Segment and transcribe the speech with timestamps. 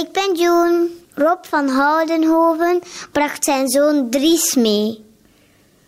[0.00, 1.04] Ik ben Joen.
[1.14, 5.04] Rob van Houdenhoven bracht zijn zoon Dries mee.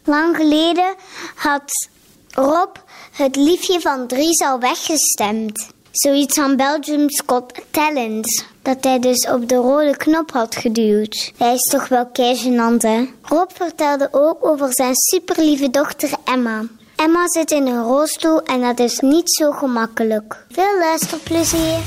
[0.05, 0.95] Lang geleden
[1.35, 1.89] had
[2.31, 2.77] Rob
[3.13, 5.69] het liefje van Dries al weggestemd.
[5.91, 8.45] Zoiets van Belgium's Got Talent.
[8.63, 11.33] Dat hij dus op de rode knop had geduwd.
[11.37, 13.09] Hij is toch wel keigenant, hè?
[13.23, 16.63] Rob vertelde ook over zijn superlieve dochter Emma.
[16.97, 20.45] Emma zit in een rolstoel en dat is niet zo gemakkelijk.
[20.51, 21.79] Veel luisterplezier.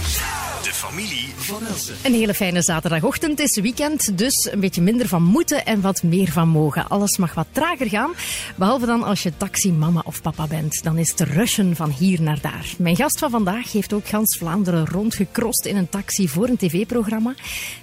[0.78, 1.96] Familie van Elsen.
[2.04, 3.39] Een hele fijne zaterdagochtend.
[3.39, 6.88] Het is weekend, dus een beetje minder van moeten en wat meer van mogen.
[6.88, 8.11] Alles mag wat trager gaan,
[8.56, 10.83] behalve dan als je taxi mama of papa bent.
[10.83, 12.74] Dan is het rushen van hier naar daar.
[12.78, 17.33] Mijn gast van vandaag heeft ook gans Vlaanderen rondgekrost in een taxi voor een tv-programma.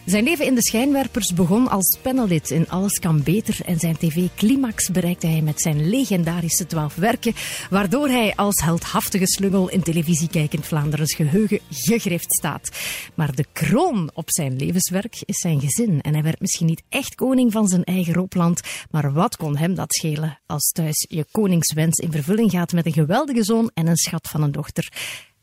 [0.04, 4.90] Zijn leven in de schijnwerpers begon als panellid in Alles kan beter en zijn tv-climax
[4.90, 7.34] bereikte hij met zijn legendarische twaalf werken,
[7.70, 12.82] waardoor hij als heldhaftige slungel in televisiekijkend Vlaanderens geheugen gegrift staat.
[13.14, 16.00] Maar de kroon op zijn levenswerk is zijn gezin.
[16.00, 18.60] En hij werd misschien niet echt koning van zijn eigen roopland.
[18.90, 22.92] Maar wat kon hem dat schelen als thuis je koningswens in vervulling gaat met een
[22.92, 24.92] geweldige zoon en een schat van een dochter?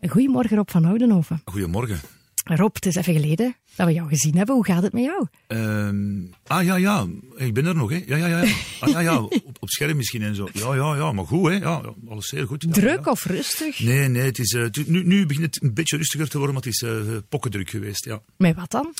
[0.08, 1.42] Goedemorgen Rob van Oudenhoven.
[1.46, 2.00] Goedemorgen.
[2.44, 4.56] Rob, het is even geleden dat we jou gezien hebben.
[4.56, 5.28] Hoe gaat het met jou?
[5.47, 8.03] Ehm, ah ja, ja, ik ben er nog, hè?
[8.06, 8.53] Ja, ja, ja.
[8.80, 9.22] Ah, ja, ja.
[9.23, 10.47] Op, op scherm misschien en zo.
[10.53, 11.56] Ja, ja, ja, maar goed, hè?
[11.56, 12.64] Ja, alles zeer goed.
[12.64, 13.12] Ja, Druk ja.
[13.12, 13.80] of rustig?
[13.80, 16.64] Nee, nee, het is, eh, nu, nu begint het een beetje rustiger te worden, maar
[16.64, 18.22] het is eh pokkendruk geweest, ja.
[18.38, 18.94] Met wat dan?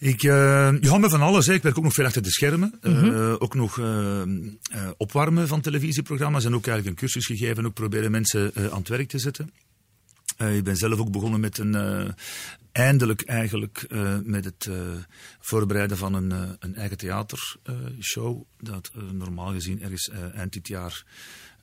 [0.00, 1.46] Ik, eh ja, met van alles.
[1.46, 1.52] Hè.
[1.52, 2.78] Ik werk ook nog veel achter de schermen.
[2.80, 4.28] Eh, ook nog eh, eh,
[4.96, 6.44] opwarmen van televisieprogramma's.
[6.44, 7.66] En ook eigenlijk een cursus gegeven.
[7.66, 9.50] Ook proberen mensen aan het werk te zetten.
[10.40, 11.74] Eh, ik ben zelf ook begonnen met een...
[11.74, 12.08] eh,
[12.72, 14.70] eindelijk eigenlijk eh, met het
[15.40, 18.42] voorbereiden van een, een eigen theatershow.
[18.58, 21.04] dat normaal gezien ergens eind dit jaar...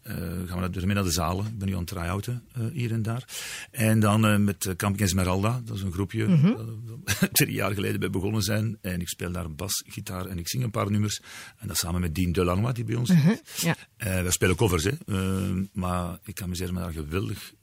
[0.08, 0.16] eh,
[0.50, 1.46] gaan we ermee naar de zalen.
[1.46, 3.24] Ik ben nu aan het try-outen eh, hier en daar.
[3.72, 5.62] En dan eh, met Camping Esmeralda.
[5.66, 6.40] Dat is een groepje dat
[7.20, 8.78] we drie jaar geleden bij begonnen zijn.
[8.82, 11.22] En ik speel daar bas, gitaar en ik zing een paar nummers.
[11.58, 13.12] En dat samen met Dean Delangma, die bij ons.
[13.56, 13.76] Ja.
[13.98, 14.92] Eh, we spelen covers, hè.
[15.06, 17.54] Eh, maar ik amuseer me daar geweldig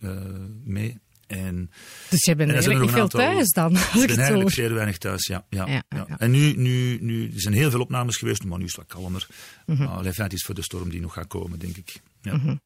[0.64, 0.98] mee.
[1.26, 1.70] En,
[2.10, 5.26] Dus je bent eigenlijk veel aantal- thuis dan, als ik ben eigenlijk zeer weinig thuis,
[5.26, 5.46] ja.
[5.50, 6.06] ja, Ja.
[6.18, 9.00] En nu, nu, nu, er zijn heel veel opnames geweest, maar nu is het wat
[9.00, 9.26] kalmer.
[9.66, 9.78] Mhm.
[9.78, 12.00] Maar alleen, het is voor de storm die nog gaat komen, denk ik.
[12.24, 12.58] Ja.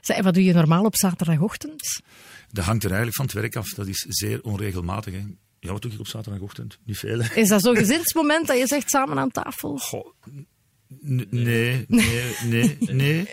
[0.00, 2.02] Zeg, wat doe je normaal op zaterdagochtend?
[2.50, 3.68] Dat hangt er eigenlijk van het werk af.
[3.68, 5.14] Dat is zeer onregelmatig.
[5.14, 5.22] Hè.
[5.60, 6.78] Ja, wat doe ik op zaterdagochtend?
[6.84, 7.20] Niet veel.
[7.22, 7.34] hè.
[7.34, 9.76] Is dat zo'n gezinsmoment dat je zegt samen aan tafel?
[9.78, 10.06] Goh,
[11.00, 11.86] nee, nee,
[12.44, 13.28] nee, nee.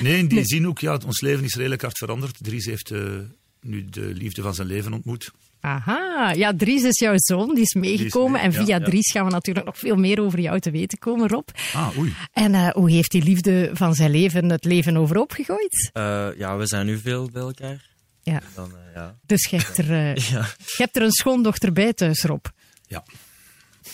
[0.00, 2.36] Nee, in die zin ook, ja, ons leven is redelijk hard veranderd.
[2.40, 3.18] Dries heeft eh,
[3.60, 5.30] nu de liefde van zijn leven ontmoet.
[5.66, 8.32] Aha, ja, Dries is jouw zoon, die is meegekomen.
[8.32, 8.84] mee, en via ja.
[8.84, 11.48] Dries gaan we natuurlijk nog veel meer over jou te weten komen, Rob.
[11.72, 12.14] Ah, oei.
[12.32, 15.90] En eh, hoe heeft die liefde van zijn leven het leven overhoop gegooid?
[15.92, 17.88] Eh, ja, we zijn nu veel bij elkaar.
[18.22, 18.40] Ja.
[18.54, 19.18] Dan, eh, ja.
[19.26, 20.40] Dus je hebt er, eh, Ja.
[20.56, 22.44] je hebt er een schoondochter bij thuis, Rob.
[22.86, 23.04] Ja.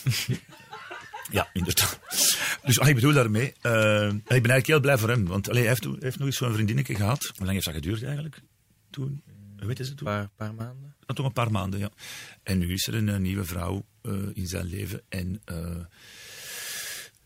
[1.30, 1.98] Ja, inderdaad.
[2.64, 5.26] Dus ah, ik bedoel daarmee, ik ben eigenlijk heel blij voor hem.
[5.26, 7.22] Want allee, hij, heeft, hij heeft nog eens zo'n vriendinnetje gehad.
[7.22, 8.40] Hoe lang heeft dat geduurd eigenlijk?
[8.90, 9.22] Toen?
[9.58, 10.06] Hoe weet je het Een toen?
[10.06, 10.94] paar, paar maanden.
[11.12, 11.90] Ah, Toch een paar maanden, ja.
[12.42, 15.00] En nu is er een, nieuwe vrouw eh, in zijn leven.
[15.08, 15.54] En, eh,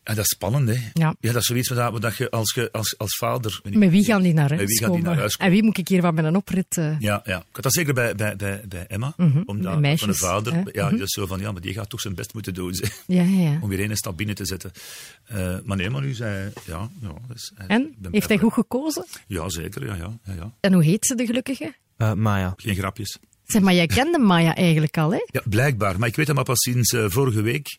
[0.02, 0.76] en dat is spannend, hè?
[0.92, 1.14] Ja.
[1.20, 3.60] dat is zoiets wat, dat- je als, je als, als vader...
[3.62, 5.10] Met wie gaan die naar Met huis wie gaan die komen?
[5.10, 6.76] naar huis En wie moet ik hier wat met een oprit...
[6.76, 7.38] eh, Ja, ja.
[7.38, 9.12] Ik had dat zeker bij, bij, bij, bij Emma.
[9.16, 10.52] Mhm, Omdat de meisjes, van de vader...
[10.54, 10.62] hè?
[10.72, 12.74] Ja, die is zo van, ja, maar die gaat toch zijn best moeten doen.
[12.74, 13.02] zeg.
[13.06, 13.58] Ja, ja, ja.
[13.62, 14.72] Om weer een stap binnen te zetten.
[15.24, 17.12] Eh, maar nee, maar nu zei ja, ja.
[17.28, 17.94] Dus, hij- En?
[18.10, 19.06] Heeft hij goed gekozen?
[19.26, 19.86] Ja, zeker.
[19.86, 20.52] Ja, ja, ja, ja.
[20.60, 21.74] En hoe heet ze, de gelukkige?
[21.96, 22.52] Eh Maya.
[22.56, 23.18] Geen grapjes.
[23.46, 25.20] Zeg, maar jij kende Maya eigenlijk al, hè?
[25.26, 25.98] Ja, blijkbaar.
[25.98, 27.76] Maar ik weet dat maar pas sinds eh, vorige week,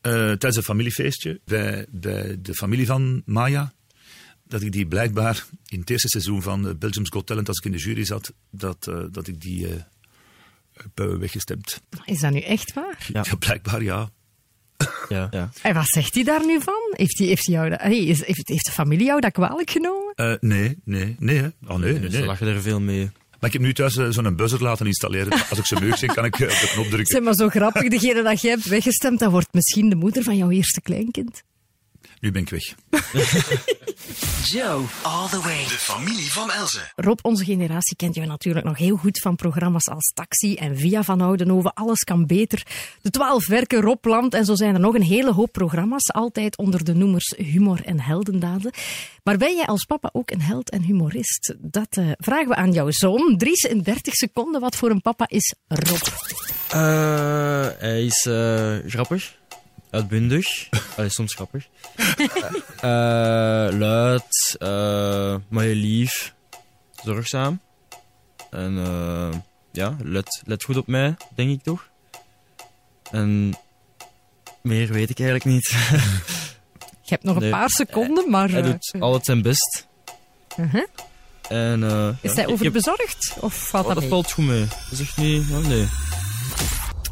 [0.00, 3.72] eh, tijdens een familiefeestje, bij, bij de familie van Maya,
[4.46, 7.64] dat ik die blijkbaar in het eerste seizoen van eh, Belgium's Got Talent, als ik
[7.64, 9.82] in de jury zat, dat, eh, dat ik die eh
[10.74, 11.82] heb weggestemd.
[12.04, 13.06] Is dat nu echt waar?
[13.12, 13.24] Ja.
[13.30, 14.10] Ja, blijkbaar ja.
[15.08, 15.28] Ja.
[15.30, 15.50] ja.
[15.62, 16.92] En wat zegt hij daar nu van?
[16.96, 20.12] Heeft, hij, heeft, hij jou hey, heeft, heeft de familie jou dat kwalijk genomen?
[20.14, 21.36] Eh, nee, nee, nee.
[21.36, 21.48] Hè.
[21.66, 22.20] Oh, nee, nee, Dus nee.
[22.20, 23.10] we lachen er veel mee.
[23.44, 25.32] Maar ik heb nu thuis eh, zo'n buzzer laten installeren.
[25.50, 27.06] Als ik ze meug zeg, kan ik eh, op de knop drukken.
[27.06, 30.36] Zeg maar zo grappig, degene dat jij hebt weggestemd, dat wordt misschien de moeder van
[30.36, 31.42] jouw eerste kleinkind.
[32.20, 32.74] Nu ben ik weg.
[34.44, 35.64] Joe, all the way.
[35.64, 36.92] De familie van Elsen.
[36.96, 41.02] Rob, onze generatie kent jou natuurlijk nog heel goed van programma's als Taxi en Via
[41.02, 41.72] van Oudenhoven.
[41.74, 42.66] Alles kan beter.
[43.02, 46.12] De twaalf werken, Rob Land en zo zijn er nog een hele hoop programma's.
[46.12, 48.72] Altijd onder de noemers humor en heldendaden.
[49.22, 51.54] Maar ben jij als papa ook een held en humorist?
[51.58, 53.34] Dat eh, vragen we aan jouw zoon.
[53.38, 54.60] Dries in 30 seconden.
[54.60, 56.02] Wat voor een papa is Rob?
[56.68, 59.34] Eh, hij is eh, grappig.
[59.94, 60.68] Uitbundig.
[60.96, 61.66] Allee, soms grappig.
[62.80, 64.56] Eh, luid.
[64.58, 66.34] eh, maar heel lief.
[67.04, 67.60] Zorgzaam.
[68.50, 69.38] En eh,
[69.72, 71.88] ja, let, let goed op mij, denk ik toch?
[73.10, 73.54] En
[74.62, 75.68] meer weet ik eigenlijk niet.
[77.02, 78.48] Je hebt nog een paar seconden, maar...
[78.50, 79.86] Hij eh, doet altijd zijn best.
[80.56, 80.86] uh-huh.
[81.48, 83.34] En, eh, Is ja, hij heb- overbezorgd?
[83.40, 84.08] Of valt Oh, dat dat mee?
[84.08, 84.60] valt goed mee.
[84.66, 85.50] Dat is echt niet...
[85.50, 85.86] oh, nee.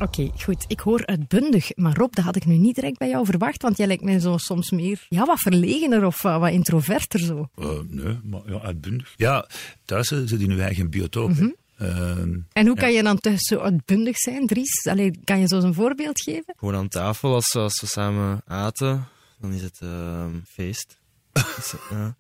[0.03, 0.65] Oké, goed.
[0.69, 1.77] Ik hoor uitbundig.
[1.77, 4.19] Maar Rob, dat had ik nu niet direct bij jou verwacht, want jij lijkt mij
[4.19, 7.49] zo soms meer ja, wat verlegener of uh, wat introverter zo.
[7.55, 9.15] Eh, nee, maar ja, uitbundig.
[9.17, 9.47] Ja,
[9.85, 11.31] thuis eh, zit in uw eigen biotoop.
[11.79, 14.87] Ehm, En hoe kan je dan thuis zo uitbundig zijn, Dries?
[14.87, 16.55] Allee, kan je zo eens een voorbeeld geven?
[16.57, 19.09] Gewoon aan tafel, als, we- als we samen aten,
[19.41, 20.97] dan is het ehm, feest.
[21.57, 22.15] Dus, ja.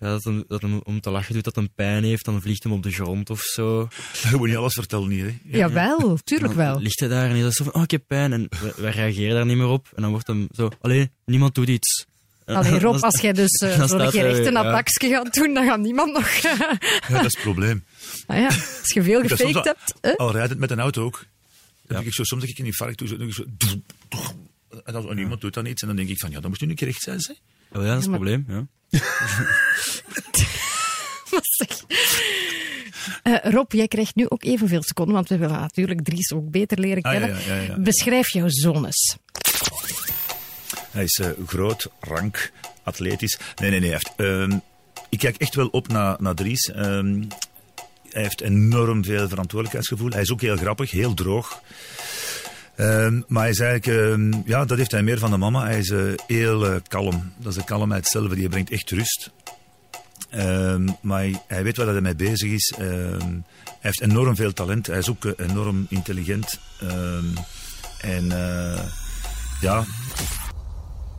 [0.00, 2.62] Ja, dat, hem, dat hem om te lachen doet dat hij pijn heeft, dan vliegt
[2.62, 3.88] hem op de grond of zo.
[4.30, 5.24] je moet niet alles vertellen hier.
[5.24, 5.38] Hè.
[5.44, 5.58] Ja.
[5.58, 6.80] Jawel, tuurlijk Dan wel.
[6.80, 8.32] ligt hij daar en is dat zo van, oh, ik heb pijn.
[8.32, 9.88] En wij, wij reageren daar niet meer op.
[9.94, 12.06] En dan wordt hem zo, allee, niemand doet iets.
[12.44, 14.58] Allee, Rob, als jij dus uh, zo'n gerechte ja.
[14.60, 16.28] attackje gaat doen, dan gaat niemand nog...
[16.36, 16.78] Ja,
[17.08, 17.84] dat is het probleem.
[18.26, 19.94] ah ja, als je veel gefaked al- hebt...
[20.00, 20.16] hè?
[20.16, 21.12] Al rijdend met een auto ook.
[21.14, 21.24] Dan
[21.88, 21.94] Ja.
[21.94, 23.44] denk ik zo, soms denk ik in infarct toe, zo, zo,
[24.84, 25.82] en dan, en niemand doet dan iets.
[25.82, 27.18] En dan denk ik van, ja, dan moest u een keer recht zijn.
[27.26, 27.32] Hè?
[27.72, 28.66] Oh ja, dat is het probleem, ja.
[33.22, 36.78] Eh, Rob, jij krijgt nu ook evenveel seconden, want we willen natuurlijk Dries ook beter
[36.78, 37.38] leren Ah, ja, kennen.
[37.46, 37.78] ja, ja, ja.
[37.78, 39.16] Beschrijf jouw zones.
[40.90, 42.52] Hij is eh, groot, rank,
[42.82, 43.38] atletisch.
[43.56, 43.90] Nee, nee, nee.
[43.90, 44.12] Hij heeft,
[44.50, 44.58] ehm,
[45.08, 46.70] ik kijk echt wel op naar, naar Dries.
[46.70, 47.22] Ehm,
[48.10, 50.10] hij heeft enorm veel verantwoordelijkheidsgevoel.
[50.10, 51.60] Hij is ook heel grappig, heel droog.
[52.76, 55.64] Ehm, maar hij is eigenlijk, ehm, ja, dat heeft hij meer van de mama.
[55.64, 57.32] Hij is eh, heel eh, kalm.
[57.36, 59.30] Dat is de kalmheid zelf, die brengt echt rust.
[60.30, 62.74] Ehm, maar hij, weet waar hij mee bezig is.
[62.76, 63.18] Hij
[63.80, 64.86] heeft enorm veel talent.
[64.86, 66.60] Hij is ook eh, enorm intelligent.
[68.00, 68.26] En
[69.60, 69.84] ja,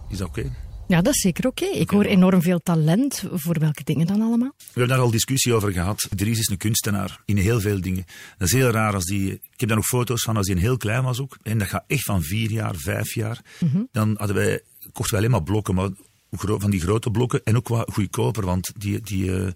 [0.10, 0.52] is dat oké?
[0.88, 1.66] Ja, dat is zeker oké.
[1.66, 3.24] Ik hoor enorm veel talent.
[3.32, 4.54] Voor welke dingen dan allemaal?
[4.58, 6.08] We hebben daar al discussie over gehad.
[6.16, 8.06] Dries is een kunstenaar in heel veel dingen.
[8.38, 9.32] Dat is heel raar als die.
[9.32, 11.38] Ik heb daar nog foto's van als hij heel klein was ook.
[11.44, 13.42] En dat gaat echt van vier jaar, vijf jaar.
[13.92, 14.62] Dan hadden wij,
[14.92, 15.90] kochten wij alleen maar blokken, maar
[16.32, 17.42] van die grote blokken.
[17.44, 19.02] En ook wat goedkoper, want die.
[19.02, 19.48] die eh,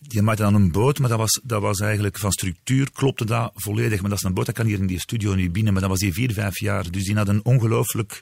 [0.00, 3.50] die maakte dan een boot, maar dat was, dat was eigenlijk van structuur, klopte dat
[3.54, 4.00] volledig.
[4.00, 5.72] Maar dat is een boot, dat kan hier in die studio niet binnen.
[5.72, 6.90] Maar dat was die vier, vijf jaar.
[6.90, 8.20] Dus die had een ongelooflijk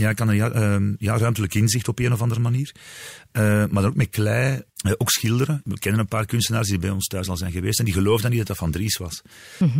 [0.00, 2.74] ja, ik kan een ja, ehm, ja, ruimtelijk inzicht op een of andere manier.
[3.32, 5.60] Eh, maar dan ook met klei, eh, ook schilderen.
[5.64, 7.78] We kennen een paar kunstenaars die bij ons thuis al zijn geweest.
[7.78, 9.22] En die geloofden niet dat dat van Dries was.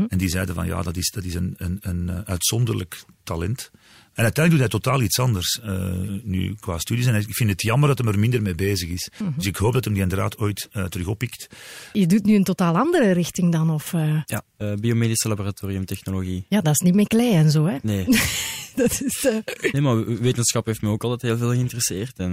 [0.09, 3.71] En die zeiden van ja, dat is, dat is een, een, een eh, uitzonderlijk talent.
[4.15, 5.93] En uiteindelijk doet hij totaal iets anders eh,
[6.23, 7.07] nu qua studies.
[7.07, 9.11] En ik vind het jammer dat hij er minder mee bezig is.
[9.37, 11.47] Dus ik hoop dat hij die inderdaad ooit eh, terug oppikt.
[11.93, 13.93] Je doet nu een totaal andere richting dan, of...
[13.93, 16.45] eh, Ja, eh, biomedische laboratoriumtechnologie.
[16.49, 17.77] Ja, dat is niet met klei en zo, hè?
[17.83, 18.05] Nee.
[18.77, 19.29] Dat is...
[19.73, 22.19] nee, maar wetenschap heeft me ook altijd heel veel geïnteresseerd.
[22.19, 22.33] En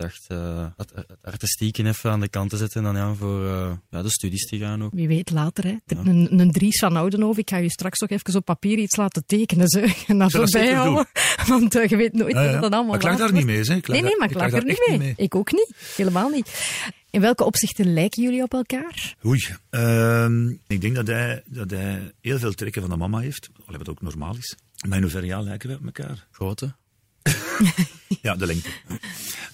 [0.00, 3.46] dacht eh, het, het artistieke even aan de kant te zetten en dan ja, voor
[3.46, 4.92] eh, ja, de studies te gaan ook.
[4.94, 5.76] Wie weet later, hè.
[5.86, 9.26] Een, een Dries van Oudenhoven, ik ga je straks nog even op papier iets laten
[9.26, 9.88] tekenen, zeg.
[10.08, 11.06] En dat zeker bijhouden.
[11.48, 12.52] Want eh, je weet nooit Ja, ja.
[12.52, 13.74] wat dat allemaal Maar ik later daar niet mee, hè.
[13.86, 14.98] Nee, nee, maar ik klaag er daar niet mee.
[14.98, 15.26] niet mee.
[15.26, 15.74] Ik ook niet.
[15.96, 16.72] Helemaal niet.
[17.10, 19.14] In welke opzichten lijken jullie op elkaar?
[19.24, 19.46] Oei.
[19.70, 23.50] ehm, ik denk dat hij, dat hij heel veel trekken van de mama heeft.
[23.66, 24.56] Allee, wat ook normaal is.
[24.88, 26.26] Maar in hoeverre ja, lijken we op elkaar?
[26.30, 26.74] Grote.
[28.22, 28.68] Ja, de lengte.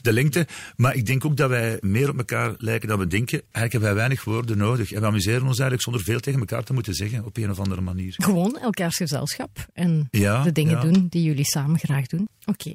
[0.06, 0.46] De lengte.
[0.76, 3.38] Maar ik denk ook dat wij meer op elkaar lijken dan we denken.
[3.38, 4.92] Eigenlijk hebben wij weinig woorden nodig.
[4.92, 7.24] En we amuseren ons eigenlijk zonder veel tegen elkaar te moeten zeggen.
[7.24, 8.14] Op een of andere manier.
[8.16, 10.80] Gewoon elkaars gezelschap en Ja, de dingen ja.
[10.80, 12.28] doen die jullie samen graag doen.
[12.44, 12.72] Oké.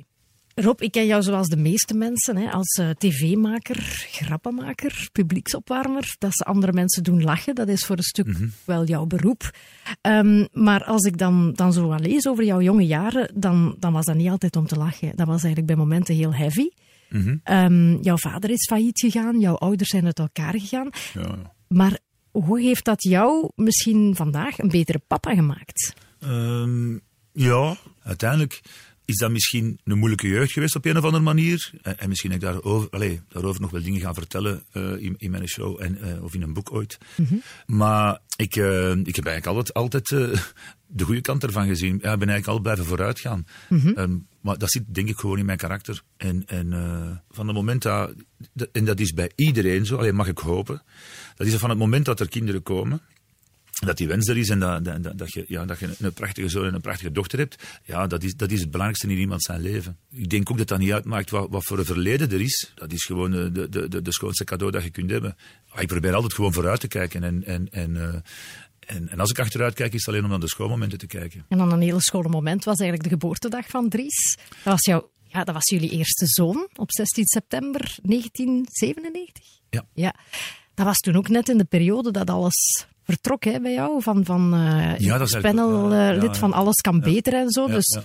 [0.56, 3.78] Rob, ik ken jou zoals de meeste mensen, hè, als eh, tv-maker,
[4.12, 6.16] grappenmaker, publieksopwarmer.
[6.20, 8.48] Dat ze andere mensen doen lachen, dat is voor een stuk Mhm.
[8.66, 9.52] wel jouw beroep.
[10.02, 13.94] Ehm, maar als ik dan, dan zo wat lees over jouw jonge jaren, dan, dan
[13.94, 15.08] was dat niet altijd om te lachen.
[15.16, 16.70] Dat was eigenlijk bij momenten heel heavy.
[17.12, 17.38] Mhm.
[17.44, 20.89] Ehm, jouw vader is failliet gegaan, jouw ouders zijn uit elkaar gegaan.
[21.13, 21.53] Ja, ja.
[21.68, 22.00] Maar
[22.32, 25.94] hoe heeft dat jou misschien vandaag een betere papa gemaakt?
[26.20, 26.98] Ehm,
[27.32, 28.62] ja, uiteindelijk
[29.06, 31.72] is dat misschien een moeilijke jeugd geweest op een of andere manier.
[31.82, 35.15] En, en misschien heb ik daarover, allee, daarover nog wel dingen gaan vertellen eh, in,
[35.18, 36.98] in mijn show en, eh, of in een boek ooit.
[37.65, 40.08] Maar ik, eh, ik heb eigenlijk altijd, altijd
[40.88, 42.00] de goede kant ervan gezien.
[42.01, 43.46] Ja, ik ben eigenlijk al blijven vooruit gaan.
[43.70, 46.02] Ehm, maar dat zit denk ik gewoon in mijn karakter.
[46.18, 48.14] En, en eh, van het moment dat,
[48.72, 50.84] en dat is bij iedereen zo, alleen mag ik hopen,
[51.36, 53.02] dat is van het moment dat er kinderen komen,
[53.86, 56.50] dat die wens er is en dat, dat, dat, je, ja, dat je een prachtige
[56.50, 59.44] zoon en een prachtige dochter hebt, ja, dat is, dat is het belangrijkste in iemand
[59.44, 59.98] zijn leven.
[60.10, 62.72] Ik denk ook dat dat niet uitmaakt wat, wat voor een verleden er is.
[62.76, 65.36] Dat is gewoon eh, de, de, de, schoonste cadeau dat je kunt hebben.
[65.74, 67.24] Maar ik probeer altijd gewoon vooruit te kijken.
[67.24, 68.20] En, en, en, eh,
[68.92, 71.46] en, en als ik achteruit kijk, is het alleen om naar de schoolmomenten te kijken.
[71.48, 74.38] En dan een hele schone moment was eigenlijk de geboortedag van Dries.
[74.64, 79.46] Dat was, jouw, ja, dat was jullie eerste zoon op 16 september 1997.
[79.70, 79.86] Ja.
[79.94, 80.16] ja.
[80.74, 84.26] Dat was toen ook net in de periode dat alles vertrok hè, bij jou, van,
[84.26, 86.54] van uh, Ja, dat panel, ja, eh, ja, lid van.
[86.54, 87.68] Alles kan beter en zo.
[87.68, 88.00] Dus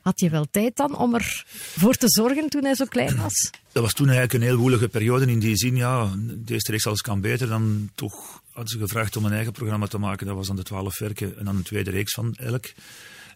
[0.00, 3.50] had je wel tijd dan om ervoor te zorgen toen hij zo klein was?
[3.72, 6.86] Dat was toen eigenlijk een heel woelige periode in die zin, ja, de eerste reeks
[6.86, 7.48] alles kan beter.
[7.48, 10.26] Dan toch hadden ze gevraagd om een eigen programma te maken.
[10.26, 12.72] Dat was dan de twaalf werken en dan een tweede reeks van elk.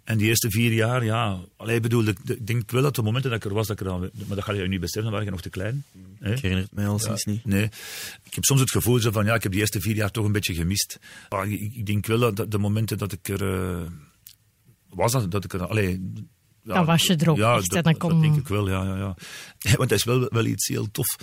[0.05, 3.31] En die eerste vier jaar, ja, alleen bedoel, ik ik denk wel dat de momenten
[3.31, 5.11] dat ik er was, dat ik er al, maar dat ga je niet beseffen, dan
[5.11, 5.85] waren je nog te klein.
[6.19, 6.33] hè.
[6.33, 7.45] Ik herinner het mij al sinds niet.
[7.45, 7.65] Nee,
[8.23, 10.25] ik heb soms het gevoel zo van, ja, ik heb die eerste vier jaar toch
[10.25, 10.99] een beetje gemist.
[11.29, 13.87] Maar ik, ik denk wel dat de momenten dat ik er eh,
[14.89, 16.13] was, dat, dat ik er, allee,
[16.63, 18.69] ja, Dan was je er ook ja, echt, dat, en dan dat denk ik wel,
[18.69, 18.97] ja, ja,
[19.59, 19.77] ja.
[19.77, 21.17] Want dat is wel, wel iets heel tof.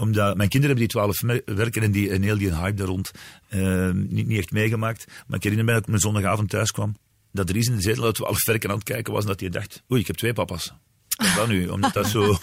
[0.00, 3.10] Omdat mijn kinderen hebben die twaalf werken en, die, en heel die hype daar rond
[3.48, 5.04] eh, niet, niet echt meegemaakt.
[5.26, 6.96] Maar ik herinner me dat ik mijn zondagavond thuis kwam.
[7.32, 9.22] Dat Dries in de zetel uit twaalf werken aan het kijken was.
[9.22, 10.72] En dat hij dacht, oei, ik heb twee papa's.
[11.16, 11.68] Wat dan nu?
[11.68, 12.22] Omdat dat zo...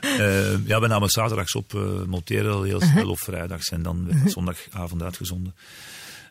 [0.00, 3.68] eh, ja, we namen zaterdags op, eh monteren al heel snel, of vrijdags.
[3.68, 5.54] En dan werd het zondagavond uitgezonden.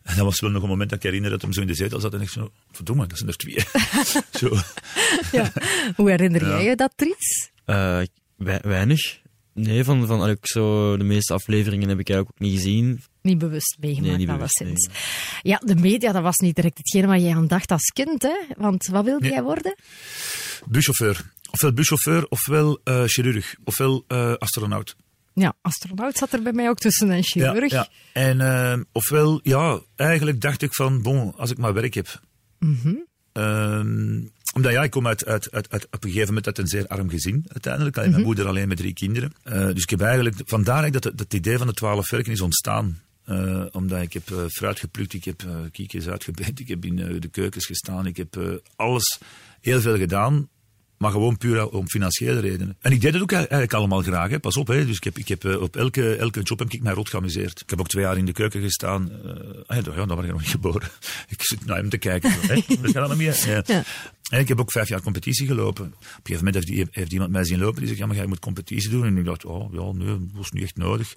[0.03, 1.73] En dat was wel nog een moment dat ik herinner dat hem zo in de
[1.75, 2.13] zetel zat.
[2.13, 3.59] En ik zo, verdomme, dat zijn er twee.
[4.39, 4.57] zo.
[5.31, 5.51] Ja.
[5.95, 6.49] Hoe herinner Ja.
[6.49, 7.49] jij je dat, Tries?
[7.65, 8.01] Eh,
[8.35, 9.19] wei- weinig.
[9.53, 13.01] Nee, van, van allee, zo, de meeste afleveringen heb ik eigenlijk ook niet gezien.
[13.21, 14.89] Niet bewust meegemaakt, Nee, alleszins.
[15.41, 18.35] Ja, de media, dat was niet direct hetgene waar jij aan dacht als kind, hè?
[18.57, 19.31] Want wat wilde Nee.
[19.33, 19.75] jij worden?
[20.67, 21.31] Buschauffeur.
[21.51, 24.95] Ofwel buschauffeur, ofwel eh, chirurg, ofwel eh, astronaut.
[25.33, 27.71] Ja, astronaut zat er bij mij ook tussen en chirurg.
[27.71, 28.21] Ja, ja.
[28.21, 32.21] En eh, ofwel, ja, eigenlijk dacht ik van, bon, als ik maar werk heb.
[32.59, 32.95] Mhm.
[33.33, 34.21] Ehm,
[34.53, 36.87] omdat ja, ik kom uit, uit, uit, uit, op een gegeven moment uit een zeer
[36.87, 37.95] arm gezin, uiteindelijk.
[37.97, 38.17] Alleen Mhm.
[38.19, 39.31] Mijn moeder alleen met drie kinderen.
[39.43, 43.01] Eh, dus ik heb eigenlijk, vandaar dat, het- idee van de twaalf werken is ontstaan.
[43.25, 45.41] Eh, omdat ik heb eh, fruit geplukt, ik heb
[45.71, 49.19] kiekjes uitgebreid, ik heb in de keukens gestaan, ik heb alles
[49.61, 50.49] heel veel gedaan.
[50.99, 52.77] Maar gewoon puur om financiële redenen.
[52.81, 54.39] En ik deed het ook eigenlijk allemaal graag, hè.
[54.39, 54.67] pas op.
[54.67, 54.85] Hè.
[54.85, 57.61] Dus ik heb, ik heb eh, op elke, elke job heb ik mij rot geamuseerd.
[57.61, 59.11] Ik heb ook twee jaar in de keuken gestaan.
[59.11, 59.29] eh
[59.67, 60.89] ah ja, ja, dan was ik nog niet geboren.
[61.29, 62.31] ik zit naar hem te kijken.
[62.31, 62.53] Zo, hè.
[62.81, 63.43] We gaan dat meer.
[63.45, 63.63] Ja.
[63.65, 63.83] Ja.
[64.29, 65.85] En ik heb ook vijf jaar competitie gelopen.
[65.85, 67.77] Op een gegeven moment heeft, die- heeft iemand mij zien lopen.
[67.79, 69.05] Die zegt, ja, maar jij moet competitie doen.
[69.05, 71.13] En ik dacht, oh, ja, nee, dat was niet echt nodig.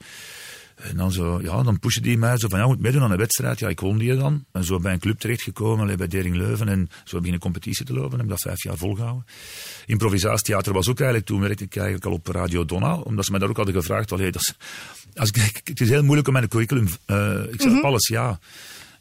[0.77, 3.19] En dan zo, ja, dan pushen die mij zo van, ja, moet meedoen aan een
[3.19, 3.59] wedstrijd.
[3.59, 4.45] Ja, ik won die dan.
[4.53, 6.69] En zo bij een club terechtgekomen, bij Dering Leuven.
[6.69, 8.11] En zo begin ik competitie te lopen.
[8.13, 9.25] En heb ik dat vijf jaar volgehouden.
[9.87, 12.95] Improvisatietheater was ook eigenlijk, toen werkte ik eigenlijk al op Radio Donna.
[12.97, 14.55] Omdat ze mij daar ook hadden gevraagd, allee, dat is,
[15.15, 18.39] als ik, het is heel moeilijk om mijn curriculum, eh, ik zeg op alles ja.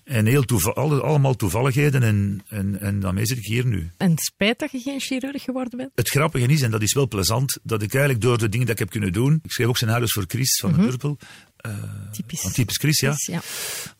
[0.04, 3.90] En heel toeval, alle- allemaal toevalligheden en, en, en daarmee zit ik hier nu.
[3.98, 5.92] En spijt dat je geen chirurg geworden bent?
[5.96, 8.74] Het grappige is, en dat is wel plezant, dat ik eigenlijk door de dingen die
[8.76, 9.40] ik heb kunnen doen.
[9.44, 10.98] Ik schreef ook scenario's voor Chris van de
[11.62, 12.10] Purple.
[12.12, 12.42] Typisch.
[12.42, 13.14] Van typisch Chris, ja.
[13.16, 13.42] Ja.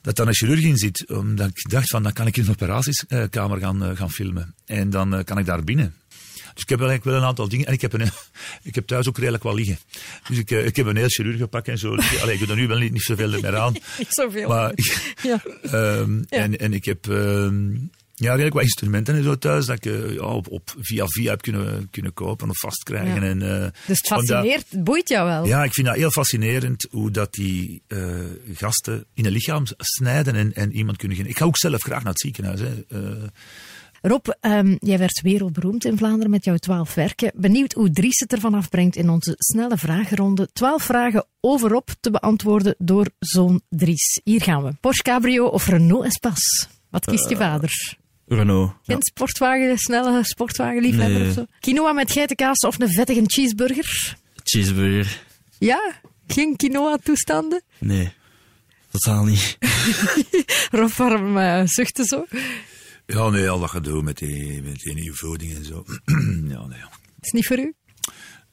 [0.02, 1.10] Dat dan een chirurg in zit.
[1.10, 4.56] Omdat ik dacht van, dan kan ik in een operatiekamer gaan, eh, gaan filmen.
[4.66, 5.96] En dan eh, kan ik daar binnen.
[6.54, 7.66] Dus ik heb wel eigenlijk wel een aantal dingen.
[7.66, 8.10] En ik heb, een,
[8.64, 9.80] ik heb thuis ook redelijk wat liggen.
[10.28, 11.96] Dus ik, eh, ik heb een heel chirurgenpak en zo.
[11.96, 13.74] Allee, ik doe er nu wel niet, niet zoveel meer aan.
[13.98, 14.48] Niet zoveel.
[14.48, 14.74] Maar,
[15.24, 15.44] Ja.
[15.62, 17.76] Ehm, en, en ik heb ehm,
[18.22, 21.30] ja, redelijk wat instrumenten en zo thuis dat ik eh, ja, op, op via via
[21.30, 23.22] heb kunnen, kunnen kopen of vastkrijgen.
[23.24, 23.30] Ja.
[23.30, 25.46] En, eh, Dus het fascineert, boeit jou wel.
[25.46, 28.20] ja, ik vind dat heel fascinerend hoe dat die eh,
[28.54, 31.36] gasten in een lichaam snijden en, en iemand kunnen genezen.
[31.36, 32.60] Ik ga ook zelf graag naar het ziekenhuis.
[32.60, 32.84] Hè.
[32.88, 33.28] Eh,
[34.02, 37.32] Rob, ehm, jij werd wereldberoemd in Vlaanderen met jouw twaalf werken.
[37.36, 40.50] Benieuwd hoe Dries het ervan afbrengt in onze snelle vragenronde.
[40.54, 44.22] Twaalf vragen over Rob te beantwoorden door zoon Dries.
[44.24, 44.74] Hier gaan we.
[44.80, 46.66] Porsche Cabrio of Renault Espace?
[46.90, 48.00] Wat kiest je vader?
[48.36, 48.72] Renault.
[48.84, 51.28] Geen sportwagen, snelle sportwagenliefhebber Nee.
[51.28, 51.46] of zo?
[51.60, 54.16] Quinoa met geitenkaas of een vettige cheeseburger?
[54.44, 55.22] Cheeseburger.
[55.60, 55.94] Ja?
[56.28, 57.62] Geen quinoa-toestanden?
[57.78, 58.12] Nee.
[58.92, 59.58] Totaal niet.
[60.72, 62.26] Rob, waarom eh, zuchten zo?
[63.06, 65.86] ja, nee, al dat gedoe met die, met die nieuwe voeding en zo.
[66.56, 66.80] ja, nee.
[67.20, 67.74] Is niet voor u?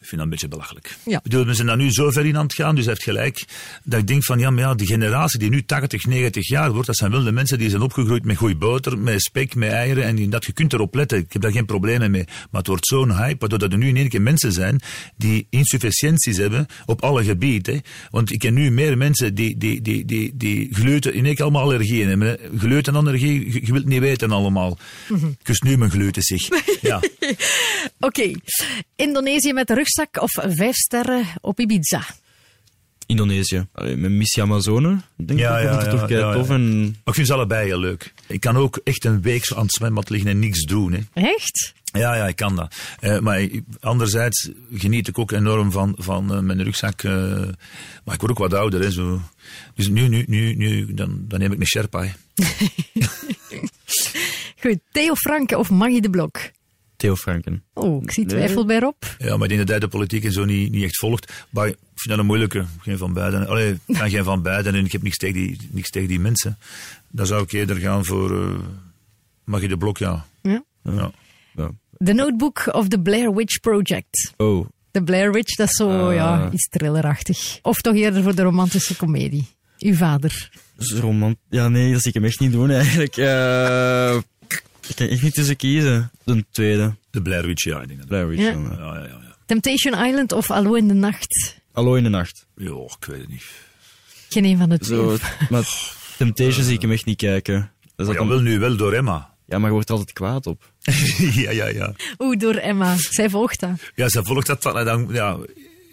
[0.09, 0.97] Vind dat een beetje belachelijk.
[1.05, 1.17] Ja.
[1.17, 3.07] Ik bedoel, we zijn daar nu zo ver in aan het gaan, dus hij heeft
[3.07, 3.45] gelijk.
[3.85, 6.87] Dat ik denk van, ja, maar ja, die generatie die nu 80, 90 jaar wordt,
[6.87, 10.05] dat zijn wel de mensen die zijn opgegroeid met goeie boter, met spek, met eieren.
[10.05, 11.19] En dat, je kunt erop letten.
[11.19, 12.25] Ik heb daar geen problemen mee.
[12.25, 14.81] Maar het wordt zo'n hype, waardoor dat er nu in één keer mensen zijn
[15.17, 17.83] die insufficiënties hebben op alle gebieden.
[18.11, 21.45] Want ik ken nu meer mensen die, die, die, die, die gluten, in één keer
[21.45, 22.29] allemaal allergieën hebben.
[22.29, 22.37] hè.
[22.59, 24.79] Glutenallergie, je, je wilt niet weten allemaal.
[25.09, 26.49] Ik kus nu mijn gluten, zeg.
[26.81, 27.01] Ja.
[28.01, 28.31] Oké.
[28.97, 32.03] Indonesië met de rugzak of vijf sterren op Ibiza?
[33.07, 33.67] Indonesië.
[33.73, 35.01] Allee, met Missie Amazone.
[35.17, 35.65] Denk Ja, ik.
[35.65, 36.33] ja, dat vond ik ja, toch kei ja, ja.
[36.35, 36.51] tof.
[36.51, 38.13] En Maar ik vind ze allebei heel leuk.
[38.27, 40.93] Ik kan ook echt een week zo aan het zwembad liggen en niks doen.
[40.93, 41.01] Hè.
[41.13, 41.75] Echt?
[41.93, 42.75] Ja, ja, ik kan dat.
[43.01, 47.03] Eh, maar ik- anderzijds geniet ik ook enorm van, van eh, mijn rugzak.
[47.03, 47.13] eh,
[48.05, 48.81] maar ik word ook wat ouder.
[48.81, 49.21] Hè, zo.
[49.75, 52.05] Dus nu, nu, nu, nu dan, dan neem ik een Sherpa.
[54.61, 54.79] Goed.
[54.93, 56.39] Theo Franke of Maggie de Blok?
[56.99, 57.63] Theo Franken.
[57.75, 58.95] Oh, ik zie twijfel bij Rob.
[59.19, 61.33] Ja, maar ik denk dat hij de politiek en zo niet, niet echt volgt.
[61.51, 62.65] Maar ik vind dat een moeilijke.
[62.81, 63.47] Geen van beiden.
[63.47, 66.21] Allee, ik ben geen van beiden en ik heb niks tegen die, niks tegen die
[66.21, 66.59] mensen.
[67.09, 68.59] Dan zou ik eerder gaan voor uh,
[69.45, 70.27] Magie de Blok, ja.
[70.43, 70.65] Ja.
[70.83, 71.11] ja.
[71.55, 71.71] Ja.
[72.05, 74.33] The Notebook of the Blair Witch Project.
[74.37, 76.15] Oh, De Blair Witch, dat is zo, Ah.
[76.15, 77.59] ja, iets thrillerachtig.
[77.63, 79.47] Of toch eerder voor de romantische komedie.
[79.79, 80.51] Uw vader.
[80.77, 81.37] romant...
[81.49, 83.17] Ja, nee, dat zie ik hem echt niet doen eigenlijk.
[83.17, 84.17] Eh,
[84.89, 86.11] ik kan echt niet tussen kiezen.
[86.25, 86.95] De tweede.
[87.11, 87.81] De Blair Witch, ja.
[87.81, 88.09] Ik denk dat.
[88.09, 88.43] Blair Witch.
[88.43, 88.53] Ja.
[88.53, 88.77] dan.
[88.79, 89.07] Ja, ja, ja.
[89.07, 89.37] ja.
[89.47, 91.57] Temptation Island of Allo in de Nacht.
[91.73, 92.47] Allo in de nacht.
[92.57, 93.45] Ja, ik weet het niet.
[94.29, 94.99] Geen een van de twee.
[94.99, 95.17] Zo,
[95.51, 95.69] maar
[96.17, 97.71] Temptation zie ik hem echt niet kijken.
[97.97, 99.35] Dat ja, dan- wel nu wel door Emma.
[99.51, 100.73] ja, maar je wordt er altijd kwaad op.
[101.19, 101.95] ja, ja, ja.
[102.19, 102.97] Oeh, door Emma.
[102.97, 103.71] Zij volgt dat.
[103.95, 105.39] Ja, ze volgt dat van, en dan, ja,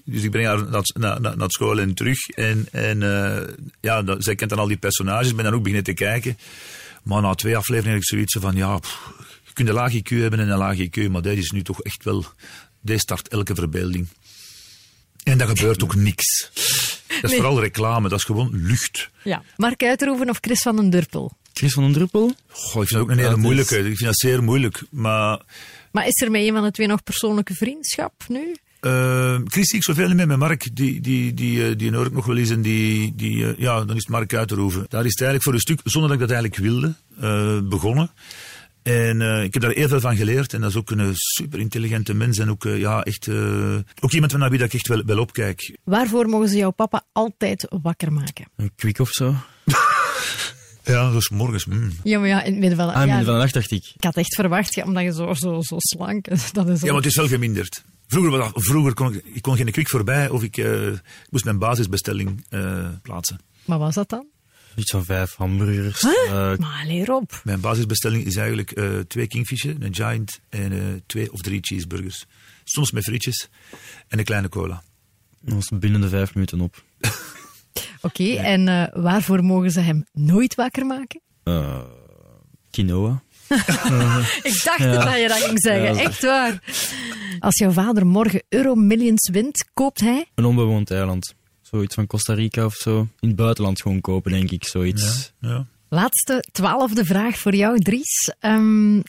[0.05, 2.27] dus ik breng haar naar, naar, naar, naar school en terug.
[2.27, 3.47] En, en eh,
[3.81, 6.37] ja, dat, zij kent dan al die personages, ik ben dan ook beginnen te kijken.
[7.05, 9.11] Maar na twee afleveringen heb ik zoiets van, ja, pff,
[9.45, 11.81] je kunt een laag IQ hebben en een laag IQ, maar deze is nu toch
[11.81, 12.25] echt wel,
[12.81, 14.07] deze start elke verbeelding.
[15.23, 16.49] En dat gebeurt ook niks.
[17.07, 17.35] Dat is Nee.
[17.39, 19.09] vooral reclame, dat is gewoon lucht.
[19.23, 19.43] Ja.
[19.57, 21.31] Mark Uiterhoeven of Chris van den Durpel.
[21.53, 22.33] Chris van den Druppel?
[22.47, 23.77] Goh, ik vind dat ook een hele dat moeilijke.
[23.77, 24.83] Ik vind dat zeer moeilijk.
[24.89, 25.41] Maar
[25.91, 28.55] Maar is er met een van de twee nog persoonlijke vriendschap nu?
[28.85, 30.75] Uh, Chris zie ik zoveel niet meer met Mark.
[30.75, 32.49] Die, die, die, eh, die hoor ik nog wel eens.
[32.49, 34.85] En die, die, eh, ja, dan is het Mark Uiterhoeven.
[34.89, 38.09] Daar is het eigenlijk voor een stuk, zonder dat ik dat eigenlijk wilde, eh, begonnen.
[38.83, 40.53] En eh, ik heb daar heel veel van geleerd.
[40.53, 42.37] En dat is ook een super intelligente mens.
[42.37, 45.77] En ook, ja, echt, eh, ook iemand naar wie dat ik echt wel, wel opkijk.
[45.83, 48.45] Waarvoor mogen ze jouw papa altijd wakker maken?
[48.55, 49.35] Een kwik of zo?
[50.83, 51.65] Ja, dus morgens.
[51.65, 51.91] mm.
[52.03, 52.87] Ja, maar ja, in het midden van...
[52.87, 53.91] Ah, in ja, midden van de nacht dacht ik.
[53.95, 56.95] Ik had echt verwacht, ja, omdat je zo, zo, zo slank dat is Ja, maar
[56.95, 57.83] het is wel geminderd.
[58.53, 62.45] Vroeger, kon ik, ik kon geen kwik voorbij of ik, eh, ik moest mijn basisbestelling
[62.49, 63.39] eh, plaatsen.
[63.65, 64.25] Maar was dat dan?
[64.75, 66.03] Iets van vijf hamburgers.
[66.03, 67.31] Eh, Maar allee, Rob.
[67.43, 72.25] Mijn basisbestelling is eigenlijk eh, twee kingfisher, een giant en eh, twee of drie cheeseburgers.
[72.63, 73.49] Soms met frietjes
[74.07, 74.83] en een kleine cola.
[75.41, 76.83] dat was binnen de vijf minuten op.
[78.01, 81.21] Oké, en eh, waarvoor mogen ze hem nooit wakker maken?
[81.43, 81.81] Eh,
[82.71, 83.23] quinoa.
[84.43, 86.63] Ik dacht dat je dat ging zeggen, echt waar.
[87.39, 90.25] Als jouw vader morgen Euro Millions wint, koopt hij...
[90.35, 91.33] Een onbewoond eiland.
[91.61, 92.99] Zoiets van Costa Rica of zo.
[93.19, 94.67] In het buitenland gewoon kopen, denk ik.
[94.67, 95.33] Zoiets.
[95.39, 95.65] Ja.
[95.89, 98.33] Laatste, twaalfde vraag voor jou, Dries.
[98.39, 99.01] Ehm,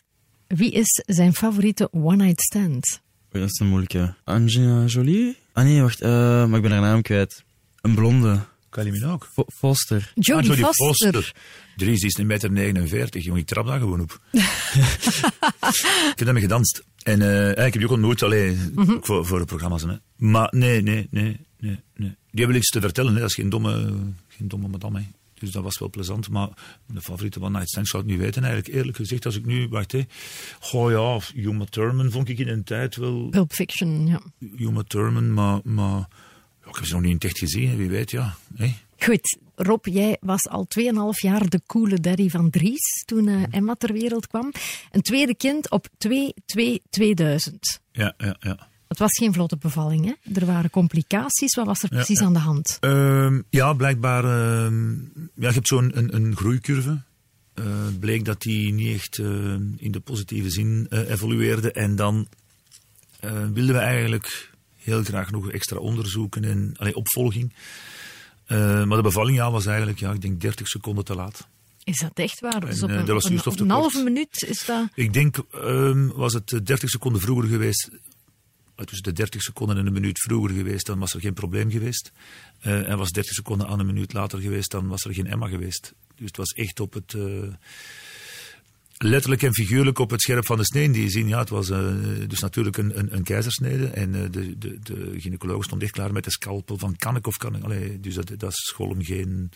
[0.46, 3.00] wie is zijn favoriete one-night stand?
[3.30, 4.14] Dat is een moeilijke.
[4.24, 5.36] Angelina Jolie?
[5.52, 6.00] Ah nee, wacht.
[6.00, 6.10] eh,
[6.46, 7.44] maar ik ben haar naam kwijt.
[7.80, 8.38] Een blonde.
[8.76, 9.28] Kylie Minogue.
[9.32, 10.12] Fo- Foster.
[10.14, 11.32] Jodie, Ah, Jodie Foster.
[11.76, 13.40] Dries is een meter 49, jongen.
[13.40, 14.20] Ik trap daar gewoon op.
[14.32, 16.84] ik heb daarmee gedanst.
[17.02, 19.82] En eh, ik heb die ook ontmoet, alleen ook voor, voor de programma's.
[19.82, 19.96] Hè.
[20.16, 22.14] Maar nee, nee, nee, nee, nee.
[22.30, 23.20] Die hebben iets te vertellen, hè.
[23.20, 23.94] dat is geen domme,
[24.28, 24.98] geen domme madame.
[24.98, 25.04] hè.
[25.38, 26.28] Dus dat was wel plezant.
[26.30, 26.48] Maar
[26.86, 28.74] de favoriete One Night Stand zou ik niet weten, eigenlijk.
[28.74, 30.04] Eerlijk gezegd, als ik nu, wacht hé.
[30.60, 33.28] Goh ja, Uma Thurman vond ik in een tijd wel.
[33.28, 34.20] Pulp Fiction, ja.
[34.58, 36.08] Uma Thurman, maar, maar
[36.68, 38.36] ik heb ze nog niet in het echt gezien, wie weet, ja.
[38.98, 43.74] Goed, Rob, jij was al 2,5 jaar de coole daddy van Dries toen eh, Emma
[43.74, 44.52] ter wereld kwam.
[44.90, 47.80] Een tweede kind op 2-2-2000.
[47.92, 48.68] Ja, ja, ja.
[48.88, 50.40] Het was geen vlotte bevalling, hè?
[50.40, 51.54] Er waren complicaties.
[51.54, 52.26] Wat was er Ja, precies ja.
[52.26, 52.76] aan de hand?
[52.80, 54.24] Ehm, ja, blijkbaar.
[54.24, 54.90] ehm,
[55.34, 57.00] ja, je hebt zo'n een, een groeicurve.
[57.54, 57.64] Eh,
[58.00, 59.26] bleek dat die niet echt eh,
[59.76, 61.72] in de positieve zin eh, evolueerde.
[61.72, 62.28] En dan
[63.52, 64.50] wilden we eigenlijk
[64.86, 67.52] heel graag nog extra onderzoeken en allee, opvolging.
[68.46, 71.46] Eh, maar de bevalling ja, was eigenlijk, ja, ik denk 30 seconden te laat.
[71.84, 72.60] Is dat echt waar?
[72.60, 74.88] Dus En, op eh, een, was een, een halve minuut is dat...
[74.94, 77.90] Ik denk, ehm, was het eh, 30 seconden vroeger geweest,
[78.76, 81.70] eh, tussen de 30 seconden en een minuut vroeger geweest, dan was er geen probleem
[81.70, 82.12] geweest.
[82.60, 85.48] Eh, en was 30 seconden aan een minuut later geweest, dan was er geen Emma
[85.48, 85.94] geweest.
[86.16, 87.22] Dus het was echt op het, eh,
[88.98, 91.28] letterlijk en figuurlijk op het scherp van de snee die je zien.
[91.28, 91.94] Ja, het was eh,
[92.26, 96.12] dus natuurlijk een, een, een keizersnede en eh, de, de, de gynaecoloog stond echt klaar
[96.12, 97.62] met de scalpel van kan ik of kan ik.
[97.64, 99.50] Allee, dus dat, dat school hem geen...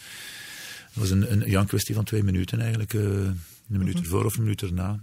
[0.90, 2.94] Het was een, een, ja, een kwestie van twee minuten eigenlijk.
[2.94, 5.00] eh, een minuut ervoor of een minuut erna.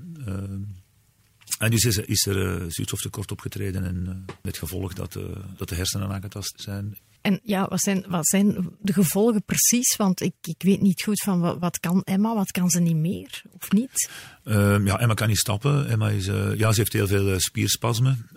[1.60, 5.20] En dus is, er- is er zuurstoftekort opgetreden en met gevolg dat,
[5.58, 6.98] dat de hersenen aangetast zijn.
[7.22, 9.96] En ja, wat zijn, wat zijn de gevolgen precies?
[9.96, 12.96] Want ik, ik weet niet goed van wat, wat kan Emma, wat kan ze niet
[12.96, 14.10] meer of niet?
[14.44, 15.88] Ehm, ja, Emma kan niet stappen.
[15.90, 18.30] Emma is, eh, ja, ze heeft heel veel eh, spierspasmen.